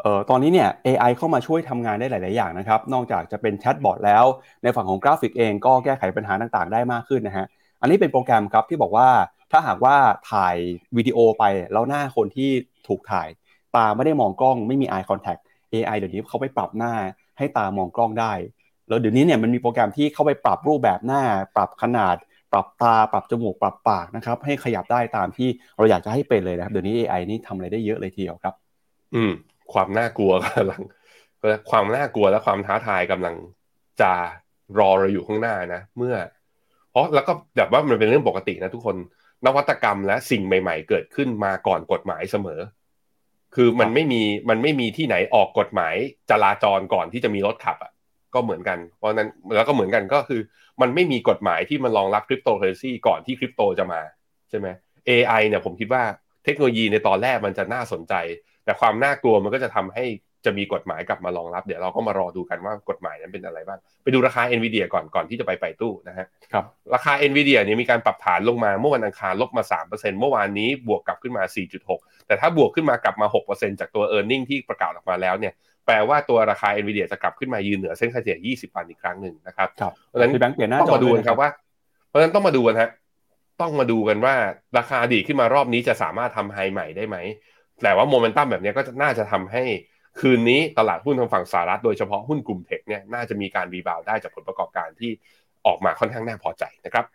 [0.05, 4.25] อ่อตอนนี้เนี่ย AI เข้ามาช่วยทำงานได้หลาย ๆ อย่างนะครับ นอกจากจะเป็นแชทบอทแล้ว
[4.63, 7.45] ในฝั่งของกราฟิกเองก็แก้ไขปัญหาต่าง ๆ ได้มากขึ้นนะฮะ
[7.81, 9.07] อันนี้เป็นโปรแกรมครับที่บอกว่า
[9.51, 9.95] ถ้าหากว่า
[10.31, 10.55] ถ่าย
[10.97, 11.43] วิดีโอไป
[11.73, 12.49] แล้วหน้าคนที่
[12.87, 13.27] ถูกถ่าย
[13.75, 15.41] ตาไม่ได้มองกล้องไม่มี eye contact
[15.73, 16.93] AI เดี๋ยวนี้เขาไปปรับหน้า
[17.37, 18.33] ให้ตามองกล้องได้
[18.87, 21.21] แล้วเดี๋ยวนี้เนี่ยมันมีโปรแกรมที่เข้าไปปรับรูปแบบหน้า
[21.55, 22.15] ปรับขนาด
[22.51, 25.47] ปรับตา ปรับจมูก ปรับปากนะครับให้ขยับได้ตามที่
[25.77, 28.53] เราอยากจะให้เป็นเลยนะครับเดี๋ยวนี้ AI นี่ทำอะไรได้เยอะเลยทีเดียวครับ
[29.15, 29.31] อืม
[29.73, 30.81] ความน่ากลัวกำลัง
[31.69, 33.35] ความน่ากลัวและความท้าทายกำลัง
[34.01, 34.11] จะ
[34.79, 36.15] รอเราอยู่ข้างหน้านะ เมื่อ
[36.91, 38.95] เพราะแล้วก็แบบว่ามันเป็นเรื่องปกตินะทุกคน
[39.45, 42.59] นวัตกรรมและสิ่งใหม่ ๆ เกิดขึ้นมาก่อนกฎหมายเสมอ
[43.55, 45.95] คือมันไม่มีมันไม่มีที่ไหนออกกฎหมาย
[46.29, 47.91] จราจรก่อนที่จะมีรถขับอะ
[48.33, 50.41] ก็เหมือนกัน เพราะนั้นแล้วก็เหมือนกันก็คือ
[50.81, 54.01] มันไม่มีกฎหมายที่มันรองรับคริปโตเคอเรนซีก่อนที่คริปโตจะมา
[54.49, 54.67] ใช่ไหม
[55.09, 56.03] AI เนี่ยผมคิดว่า
[56.43, 58.13] เทคโนโลยีในตอนแรกมันจะน่าสนใจ
[58.65, 60.05] แต่ความน่ากลัวมันก็จะทำให้
[60.45, 66.63] จะมีกฎหมายกลับมารองรับ เดี๋ยวเราก็มารอดูกันว่ากฎหมายนั้นเป็นอะไรบ้าง ไปดูราคา NVIDIA ก่อนก่อนที่จะไปไปตู้นะฮะครับ
[66.93, 71.43] ราคา NVIDIA เนี่ยมีการปรับฐานลงมาเมื่อวันอังคารลบมา 3%เมื่อวานนี้บวกกลับขึ้นมา
[71.85, 75.53] 4.6 แต่ถ้าบวกขึ้นมากลับมา 6%จากตัว e a r n i n g ที่ประกาศออกมาแล้วเนี่ย
[75.85, 81.49] แปลว่าตัวราคา NVIDIA จะกลับขึ้นมายืนเหนือเส้นค่าเฉลี่ย 20 วันอีกครั้งหนึ่งนะครับครับเพราะฉะนั้นพี่แบงค์เปลี่ยนหน้าต้องจอมาดูด้วยกันนะครับว่า
[82.07, 82.89] เพราะฉะนั้นต้องมาดูกันฮะ
[83.61, 84.35] ต้องมาดูกันว่า
[84.77, 87.17] ราคาดีขึ้นมารอบนี้จะสามารถทำไฮใหม่ได้ไหม
[87.83, 89.63] แต่ว่าโมเมนตัมแบบนี้ก็น่าจะทำให้
[90.19, 95.11] คืนนี้ตลาดหุ้นทางฝั่งสหรัฐโดยเฉพาะหุ้นกลุ่มเทคเนี่ยน่าจะมีการรีบาวได้จากผลประกอบการที่
[95.65, 97.05] ออกมาค่อนข้างน่าพอใจนะครับ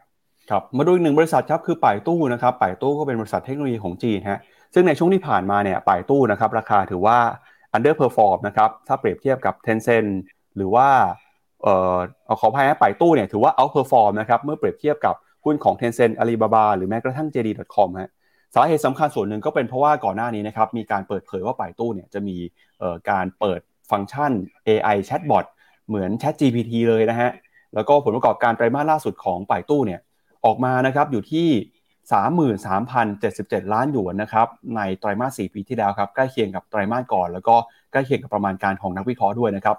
[0.51, 4.41] ครับมาดูอีกหนึ่งบริษัทครับคือป่ายตู้นะครับป่ายตู้ก็เป็นบริษัทเทคโนโลยีของจีนฮะ
[4.75, 7.19] ซึ่งในช่วงที่ผ่านมาเนี่ยป่ายตู้นะครับราคาถือว่า
[7.77, 10.11] underperform นะครับถ้าเปรียบเทียบกับ Tencent
[10.57, 10.89] หรือว่า
[11.63, 11.97] เอ่อ
[12.41, 18.11] ขออภัยนะป่ายตู้เนี่ยถือว่า outperform นะครับเมื่อเปรียบเทียบกับหุ้นของ Tencent Alibaba หรือแม้กระทั่ง JD.com ฮะ
[18.55, 22.37] สาเหตุสำคัญส่วนหนึ่งก็เป็นเพราะว่าก่อนหน้านี้นะครับมีการเปิดเผยว่าป่ายตู้เนี่ยจะมี
[23.11, 24.33] การเปิดฟังก์ชัน
[24.69, 25.45] AI Chatbot
[25.89, 27.31] เหมือน Chat GPT เลยนะฮะ
[27.75, 30.01] แล้วก็ผลประกอบการไตรมาสล่าสุดของป่ายตู้เนี่ย
[30.45, 31.49] ออกมานะครับอยู่ที่
[32.81, 34.47] 33,077 ล้านหยวนนะครับ
[34.77, 37.55] ในไตรมาส 4 ปีที่แล้วครับใกล้เคียงกับไตรมาสก่อน แล้วก็
[37.93, 39.77] ใกล้เคียงกับประมาณการของนักวิเคราะห์ด้วยนะครับ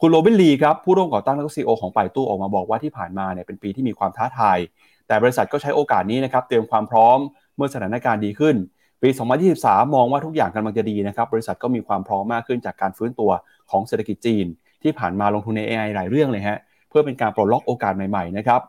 [0.00, 4.58] คุณโรบินลีครับผู้ร่วมก่อตั้งและก็ซีอของป่ายตู้ออกมาบอกว่าที่ผ่านมาเนี่ยเป็นปีที่มีความท้าทาย
[5.06, 7.18] แต่บริษัทก็ใช้โอกาสนี้นะครับเตรียมความพร้อม
[7.56, 8.56] เมื่อสถานการณ์ดีขึ้น
[9.02, 9.08] ปี
[9.52, 13.30] 2023 มองว่าทุกอย่างกำลังจะดีนะครับ บริษัทก็มีความพร้อมมากขึ้นจากการฟื้นตัว
[13.70, 14.46] ของเศรษฐกิจจีน
[14.82, 18.60] ที่ผ่านมาลงทุนใน AI หลายเรื่องเลยฮะ เพื่อเป็นการปลดล็อกโอกาสใหม่ๆนะครับ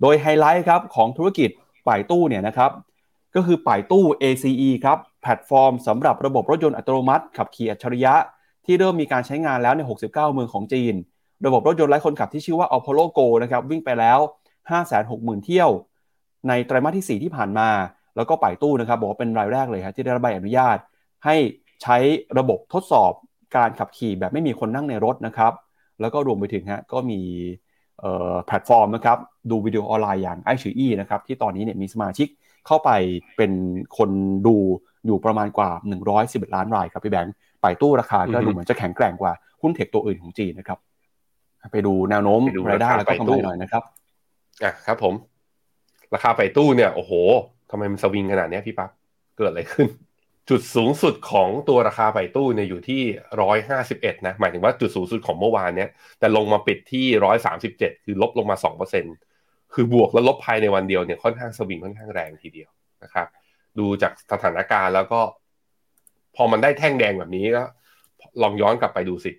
[0.00, 2.70] โดยไฮไลท์ครับของธุรกิจไป่ตู้เนี่ยนะครับ
[3.34, 8.14] ก็คือไป่ตู้ ACE ครับ แพลตฟอร์มสำหรับระบบรถยนต์อัตโนมัติ ขับขี่อัจฉริยะ
[8.66, 10.94] ที่เริ่มมีการใช้งานแล้วใน 69 เมืองของจีน
[11.46, 14.18] ระบบรถยนต์ไร้คนขับที่ชื่อว่า Apollo Go นะครับวิ่งไปแล้ว
[14.82, 15.70] 560,000 เที่ยว
[16.48, 17.68] ในไตรมาสที่ 4 ที่ผ่านมา
[18.16, 20.78] แล้วก็ไป่ตู้นะครับบอกว่าเป็นรายแรกเลยครับที่ได้รับใบอนุญาต
[21.24, 21.36] ให้
[21.82, 21.96] ใช้
[22.38, 23.12] ระบบทดสอบ
[23.56, 25.52] การขับขี่แบบไม่มีคนนั่งในรถนะครับ
[26.00, 27.20] แล้วก็รวมไปถึงฮะก็มี
[28.46, 29.18] แพลตฟอร์มนะครับ
[29.50, 32.28] ดูวิดีโอออนไลน์อย่างไอชีอีนะครับที่ตอนนี้เนี่ยมีสมาชิก
[32.66, 32.90] เข้าไป
[33.36, 33.52] เป็น
[33.98, 34.10] คน
[34.46, 34.56] ดู
[35.06, 35.70] อยู่ประมาณกว่า
[36.12, 39.32] 111 ล้านรายครับพี่แบงค์ไปตู้ราคาก็ดูเหมือนจะแข็งแกร่งกว่า
[39.62, 40.78] หุ้นเทคตัวอื่นของจีนนะครับ
[41.72, 42.40] ไปดูแนวโน้ม
[42.70, 43.82] รายได้แล้วก็กำไรหน่อยนะครับ
[44.62, 45.14] อะครับผม
[46.14, 47.12] ราคาไปตู้เนี่ยโอ้โห
[47.72, 48.90] ทำไมมันสวิงขนาดนี้พี่ปั๊บ
[49.38, 49.88] เกิดอะไรขึ้น
[50.50, 53.02] จุดสูงสุดของตัวราคาไปตู้เนี่ยอยู่ที่
[53.42, 59.04] ร้อยห้าสิบเอ็ดนะหมายถึงว่าจุดสูงสุดของเมื่อวานเนี้ยแต่ลงมาปิดที่ร้อยสามสิบเจ็ดคือลบลงมาสองเปอร์เซ็น
[59.74, 62.70] คือบวกแล้วลบภายในวันเดียวเนี่ยค่อนข้างสวิงค่อนข้างแรงทีเดียว
[63.02, 63.26] นะครับ
[63.78, 65.20] ดูจากสถานการณ์แล้วก็
[66.36, 67.64] พอมันได้แท่งแดงแบบนี้ก็
[68.42, 69.32] ลองย้อนกลับไปดูสิ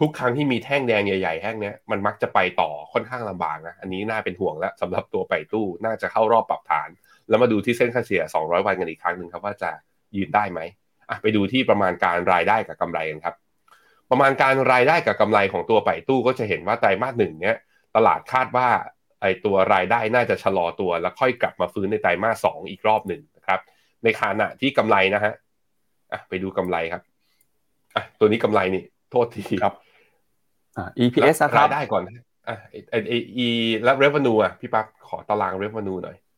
[0.00, 6.88] ทุกครั้งที่มีแท่งแดงใหญ่ๆแท่งนี้มันมักจะไปต่อค่อนข้างลำบากนะอันนี้น่าเป็นห่วงแล้วสำหรับตัวไปตู้น่าจะเข้ารอบปรับฐาน
[7.30, 9.70] แล้วมาดูที่เส้นค่าเฉลี่ย 200 วันกันอีกครั้งหนึ่งครับว่าจะ
[10.16, 10.60] ยืนได้ไหม
[11.08, 13.34] อะไปดูที่ประมาณการรายได้กับกำไรกันครับ
[14.10, 17.56] ประมาณการรายได้กับกำไรของตัวไปตู้ก็จะเห็นว่าไตรมาสหนึ่งเนี้ย
[17.96, 18.68] ตลาดคาดว่า
[19.20, 23.60] ไอตัวรายได้น่าจะชะลอตัว แล้วค่อยกลับมาฟื้นในไตรมาสสองอีกรอบหนึ่งนะครับ
[24.04, 25.34] ในขณะที่กำไรนะฮะ
[26.12, 27.02] อะไปดูกำไรครับ
[27.96, 29.74] อะตัวนี้กำไรนี่ โทษทีครับ
[30.76, 32.02] อ่า EPS นะครับรายได้ก่อน
[32.48, 33.12] อะไอไอ
[33.46, 33.48] E
[33.84, 36.29] และ revenue อะพี่ปั๊บขอตาราง revenue หน่อยครับ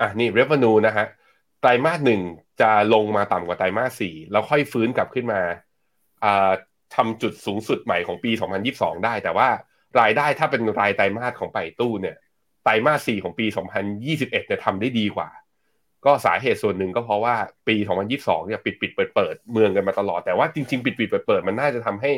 [0.00, 1.06] อะนี่ revenue นะฮะ
[1.60, 2.20] ไตรมาสหนึ่ง
[2.60, 5.40] จะลงมาต่ำกว่าไตรมาสสี่แล้วค่อยฟื้นกลับขึ้นมา
[6.94, 8.30] ทำจุดสูงสุดใหม่ของปี
[8.68, 9.48] 2022 ได้ แต่ว่า
[10.00, 12.16] รายได้ถ้าเป็นรายไตรมาสของไปตู้เนี่ย
[12.64, 13.46] ไตรมาสสี่ของปี
[13.92, 15.28] 2021เนี่ยทำได้ดีกว่า
[16.04, 17.36] ก็สาเหตุส่วนหนึ่งก็เพราะว่า
[17.68, 17.76] ปี
[18.12, 22.12] 2022 เนี่ยปิดปิดเปิดเปิดเมืองกันมาตลอด แต่ว่าจริงๆ ปิดปิดเปิดเปิดมันน่าจะทำให้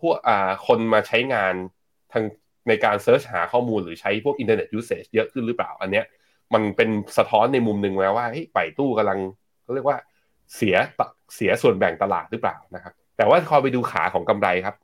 [0.00, 0.16] พวก
[0.66, 1.54] คนมาใช้งาน
[2.12, 2.24] ทาง
[2.68, 6.04] ในการ search หาข้อมูลหรือใช้พวก internet usage เยอะขึ้นหรือเปล่าอันเนี้ย
[6.54, 9.18] มันเป็นสะท้อนในมุมหนึ่งแล้วว่าไป่ตู้กำลัง
[9.62, 9.98] เขาเรียกว่า
[10.56, 10.76] เสีย
[11.34, 14.76] เสียส่วนแบ่งตลาดหรือเปล่านะครับ แต่ว่าพอไปดูขาของกำไรครับ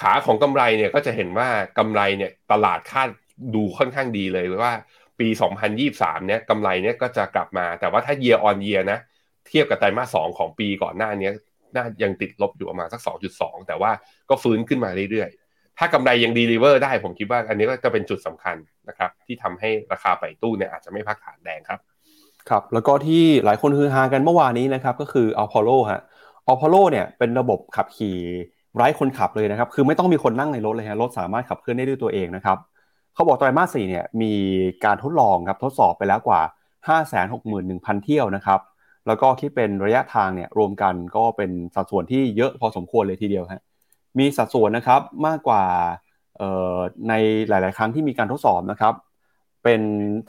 [0.00, 1.48] ขาของกำไรเนี่ยก็จะเห็นว่า
[1.78, 3.08] กำไรเนี่ยตลาดคาด
[3.54, 4.72] ดูค่อนข้างดีเลยว่า
[5.20, 5.28] ปี
[5.78, 8.98] 2023 เนี่ยกำไรเนี่ยก็จะกลับมา แต่ว่าถ้า year on year นะ
[9.48, 11.30] เทียบกับไตรมาสสองของปีก่อนหน้านี้
[11.76, 13.00] น่ายังติดลบอยู่ประมาณสัก
[13.34, 13.90] 2.2 แต่ว่า
[14.30, 15.43] ก็ฟื้นขึ้นมาเรื่อยๆ
[15.78, 18.56] ถ้ากำไรยัง deliver ได้ผมคิดว่าอันนี้ก็จะเป็นจุดสำคัญ
[18.88, 21.80] นะครับ ที่ทำให้ราคาไป่ตู้เนี่ยอาจจะไม่พักฐานแรงครับ
[22.48, 26.00] ครับ แล้วก็ที่หลายคนฮือฮากันเมื่อวานนี้นะครับก็คือ Apollo ฮะ
[26.46, 28.18] Apollo เนี่ยเป็นระบบขับขี่
[28.76, 32.58] ไร้คนขับเลยนะครับ คือไม่ต้องมีคนนั่งในรถเลยฮะรถสามารถขับเคลื่อนได้ด้วยตัวเองนะครับ
[33.14, 34.32] เขาบอกไตรมาสสี่เนี่ยมี
[34.84, 36.40] การทดลองครับทดสอบไปแล้วกว่า
[37.22, 38.60] 561,000 เที่ยวนะครับ
[39.06, 43.62] แล้วก็คิดเป็นระยะทางเนี่ยรวมกันก็เป็นสัดส่วนที่เยอะพอสมควรเลยทีเดียวฮะ
[44.18, 45.64] มีสัดส่วนนะครับมากกว่า
[47.08, 47.14] ใน
[47.48, 48.94] หลาย ๆ ครั้งที่มีการทดสอบนะครับ
[49.62, 49.80] เป็น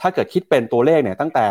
[0.02, 1.48] ถ้าเกิดคิดเป็นตัวเลขเนี่ยตั้งแต่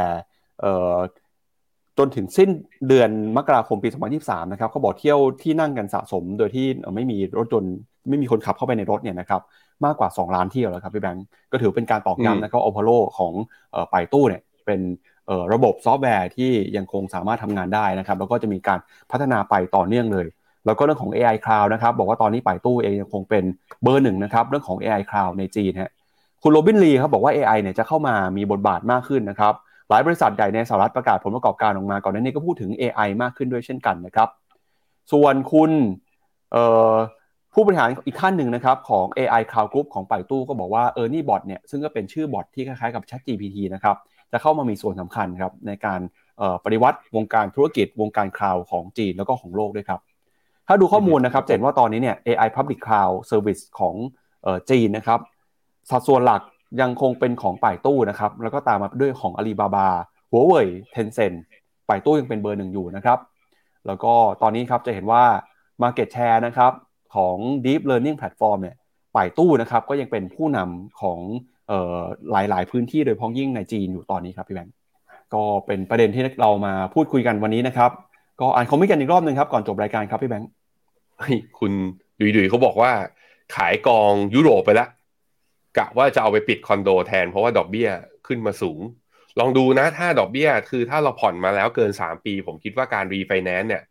[1.99, 2.51] จนถึงสิ้น
[2.89, 3.89] เดือนมกราคมปี
[4.20, 7.74] 2023 นะครับเขาบอกเที่ยวที่นั่งกันสะสม โดยที่ไม่มีรถยนต์
[8.09, 9.43] ไม่มีคนขับเข้าไปในรถเนี่ยนะครับ
[9.85, 13.32] มากกว่า 2 ล้านเที่ยวแล้วครับพี่แบงก์ก็ถือเป็นการตอกย้ำนะครับ Apollo ของ
[13.91, 14.80] ไป่ตู้เนี่ยเป็น
[15.53, 18.78] ระบบซอฟต์แวร์ที่ยังคงสามารถทำงานได้นะครับ แล้วก็จะมีการ
[19.11, 20.26] พัฒนาไปต่อเนื่องเลย
[20.66, 23.44] แล้วก็เรื่องของ AI Cloud นะครับบอกว่าตอนนี้ไป่ตู้เองยังคงเป็น
[23.82, 25.90] เบอร์หนึ่งนะครับเรื่องของ AI Cloud ในจีนฮะ
[26.42, 29.54] คุณโรบินลีครับบอกว่า AI เนี่ยจะเข้ามามีบทบาทมากขึ้นนะครับ
[29.90, 34.28] หลายบริษัทใหญ่ในสหรัฐประกาศผลประกอบการออกมาก่อนหน้านี้ก็พูดถึง AI มากขึ้นด้วยเช่นกันนะครับ
[35.12, 35.70] ส่วนคุณ
[37.54, 43.96] ผู้บริหารอีกท่านหนึ่งนะครับของ AI Cloud Group ของป่ายตู้ก็บอกว่า e a r n i e Bot เนี่ยซึ่งก็เป็นชื่อบอทที่คล้ายๆกับ ChatGPT นะครับ
[44.32, 46.00] จะเข้ามามีส่วนสำคัญครับในการ
[46.64, 50.00] ปฏิวัติวงการธุรกิจวงการคลาวของจีนแล้วก็ของโลกด้วยครับ
[50.68, 53.94] ถ้าดูข้อมูลนะครับจะเห็นว่าตอนนี้เนี่ย AI Public Cloud Service ของ
[54.70, 55.20] จีนนะครับ
[55.90, 56.42] สัดส่วนหลัก
[56.80, 59.86] ยังคงเป็นของป่ายตู้นะครับ แล้วก็ตามมาด้วยของ Alibaba
[60.32, 61.36] Huawei Tencent
[61.88, 63.18] ป่ายตู้ยังเป็นเบอร์หนึ่งอยู่นะครับ
[63.86, 64.12] แล้วก็
[64.42, 65.24] ตอนนี้ครับจะเห็นว่า
[65.82, 66.72] Market Share นะครับ
[67.16, 68.76] ของ Deep Learning Platform เนี่ย
[69.16, 71.20] ป่ายตู้นะครับก็ยังเป็นผู้นำของ
[72.30, 74.74] หลาย ๆ พื้นที่โดยพ้องยิ่งในจีนอยู่ตอนนี้ครับพี่แบงก์
[75.34, 77.90] ก็เป็นประเด็นที่เรามาพูดคุยกันวันนี้นะครับ
[78.41, 80.51] ก็อ่านคอมเมนต์กันอีกรอบหนึ่งครับก่อนจบรายการครับพี่แบงค์
[81.59, 81.72] คุณ
[82.20, 82.93] ดุยดุยเขาบอกว่า
[83.55, 84.89] ขายกองยุโรปไปแล้ว
[85.78, 87.89] กะว่าจะเอาไปปิดคอนโดแทนเพราะว่าดอกเบี้ย
[88.26, 88.80] ขึ้นมาสูง
[89.41, 93.82] ลองดูนะถ้าดอกเบี้ยคือถ้าเราผ่อนมาแล้วเกิน 3 ปี ผมคิดว่าการรีไฟแนนซ์เนี่ย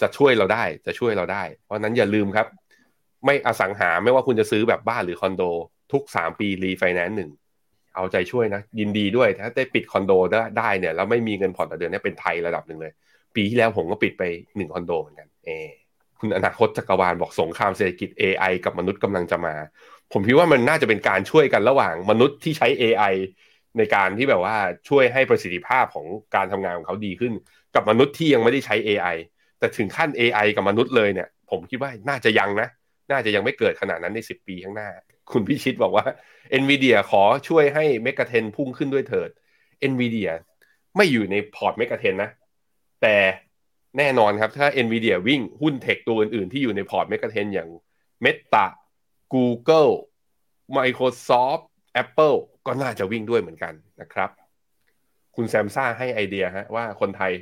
[0.00, 2.46] จะช่วยเราได้จะช่วยเราได้ เพราะนั้นอย่าลืมครับ
[3.24, 5.42] ไม่อสังหาไม่ว่าคุณจะซื้อแบบบ้านหรือคอนโด
[5.92, 7.30] ทุก 3 ปีรีไฟแนนซ์หนึ่ง
[7.94, 10.12] เอาใจช่วยนะ ยินดีด้วยถ้าได้ปิดคอนโด
[10.58, 12.92] ได้เนี่ยแล้วไม่มีเงินผ่อนต่อเดือนเนี่ยเป็นไทระดับหนึ่งเลย
[13.36, 14.22] ปีที่แล้วผมก็ปิดไป
[14.56, 15.50] หนึ่งคอนโดเหมือนกันเอ
[16.18, 19.54] คุณอนาคตจักรวาลบอกสงครามเศรษฐกิจ AI กับมนุษย์กำลังจะมา
[20.12, 23.14] ผมคิดว่ามันน่าจะเป็นการช่วยกันระหว่างมนุษย์ที่ใช้ AI
[23.78, 24.56] ในการที่แบบว่า
[24.88, 27.32] ช่วยให้ประสิทธิภาพของการทำงานของเขาดีขึ้น
[27.74, 29.16] กับมนุษย์ที่ยังไม่ได้ใช้ AI
[29.58, 32.68] แต่ถึงขั้น AI กับมนุษย์เลยเนี่ย ผมคิดว่าน่าจะยังนะ
[33.10, 34.88] น่าจะยังไม่เกิดขนาดนั้นใน 10 ปีข้างหน้า
[35.32, 36.06] คุณพิชิตบอกว่า
[36.62, 39.30] NVIDIA ขอช่วยให้ Mega Ten พุ่งขึ้นด้วยเถิด
[39.90, 40.30] NVIDIA
[40.96, 42.30] ไม่อยู่ในพอร์ต Mega Ten นะ
[43.02, 43.16] แต่
[43.98, 47.68] แน่นอนครับถ้า NVIDIA วิ่งหุ้น tech ตัวอื่นๆ ที่อยู่ในพอร์ต Mega Ten อย่าง
[48.24, 48.64] Meta
[49.34, 49.92] Google
[50.76, 51.62] Microsoft
[52.02, 52.36] Apple
[52.66, 54.30] ก็น่าจะวิ่งด้วยเหมือนกันนะครับ
[55.36, 57.32] คุณแซมซ่าให้ไอเดียฮะว่าคนไทย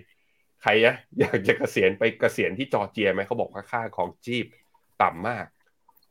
[0.62, 4.46] ใครนะอยากจะเกษียณไปเกษียณที่จอร์เจียไหมเขาบอกว่าค่าของจีบ
[5.02, 5.46] ต่ำมาก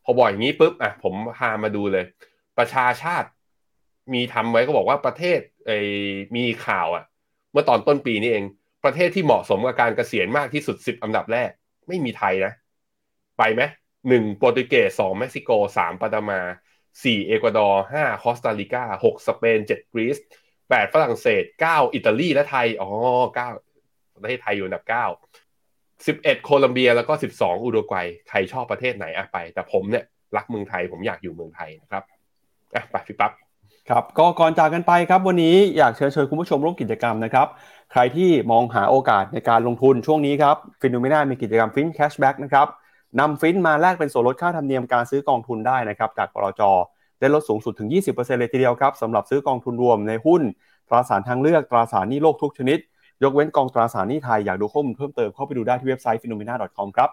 [0.03, 2.05] พอบอกอย่างนี้ปุ๊บอะผมพามาดูเลย
[2.57, 3.29] ประชาชาติ
[4.13, 5.71] มีทำไว้ก็บอกว่าประเทศไอ
[6.35, 7.03] มีข่าวอะ
[7.51, 8.45] เมื่อตอนต้นปีนี้เอง
[8.85, 11.49] ประเทศที่เหมาะสมกับการเกษียณมากที่สุดสิบอันดับแรก
[11.87, 12.53] ไม่มีไทยนะ
[13.37, 13.61] ไปไหม
[14.09, 16.39] หนึ่งโปรตุเกสสองเม็กซิโกสามปาตามา
[17.03, 20.17] สี่เอกวาดอร์ห้าคอสตาริกาหกสเปนเจ็ดกรีซ
[20.69, 22.89] แปดฝรั่งเศสเก้าอิตาลีและไทย อ๋อ
[23.35, 23.49] เก้า
[24.23, 25.05] ประเทศไทยอยู่อันดับเก้า
[26.07, 30.03] สิบเอ็ดโคลัมเบียแล้วก็สิบสองอุรุกวัยใครชอบประเทศไหนอะไป แต่ผมเนี่ย
[30.35, 32.03] รักเมืองไทยผมอยากอยู่เมืองไทยนะครับ
[32.75, 33.31] อะไปพี่ปั๊บ
[33.89, 37.47] ครับก็ก่อนจากกันไปครับวันนี้อยากเชิญชวนคุณผู้ชมร่วมกิจกรรมนะครับ
[37.91, 42.67] ใครที่มองหาโอกาสในการลงทุนช่วงนี้ครับ FINNOMENA มีกิจกรรม FIN Cashback นะครับ
[43.19, 46.61] นำฟินมาแลกเป็นส่วนลดค่าธรรมเนียมการซื้อกองทุนได้นะครับจากบลจ
[47.19, 50.41] ได้ลดสูงสุดถึง 20%เลยทีเดียวครับสำหรับซื้อกองทุนรวมในหุ้น
[50.89, 52.79] ตราสารทางเลือกตราสารหนี้โลกทุกชนิด
[53.23, 57.09] ยกเว้นกองตราสารหนี้ไทยอยากดูข้อมูลเพิ่มเติมเข้าไปดูได้ที่เว็บไซต์ p h e n o m e n a c o m ครับ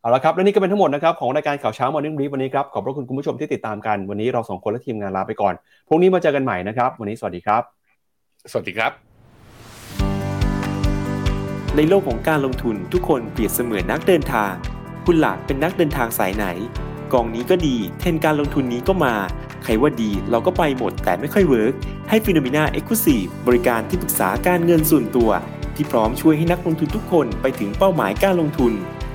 [0.00, 5.54] เอาละครับ และนี่ก็เป็นทั้งหมดนะครับของรายการข่าวเช้า Morning Brief วันนี้ครับ ขอบพระคุณคุณผู้ชมที่ติดตามกัน วันนี้เราสองคนและทีมงานลาไปก่อน
[5.88, 7.62] พรุ่งนี้มาเจอกันใหม่นะครับ วันนี้สวัสดีครับ
[8.50, 8.92] สวัสดีครับ
[11.76, 14.52] ในโลกของการลงทุนทุกคนเปรียบเสมือนนักเดินทาง
[15.06, 16.46] คุณล่ะเป็นนักเดินทางสายไหน
[17.12, 19.14] กองนี้ก็ดี เทรนด์การลงทุนนี้ก็มา
[19.64, 21.74] ใครว่าดีเราก็ไปหมดแต่ไม่ค่อยเวิร์ก
[22.08, 25.30] ให้ FINNOMENA Exclusive บริการที่ปรึกษาการเงินส่วนตัว
[25.74, 28.72] ที่พร้อมช่วยให้นักลงทุนทุกคนไปถึงเป้าหมายการลงทุน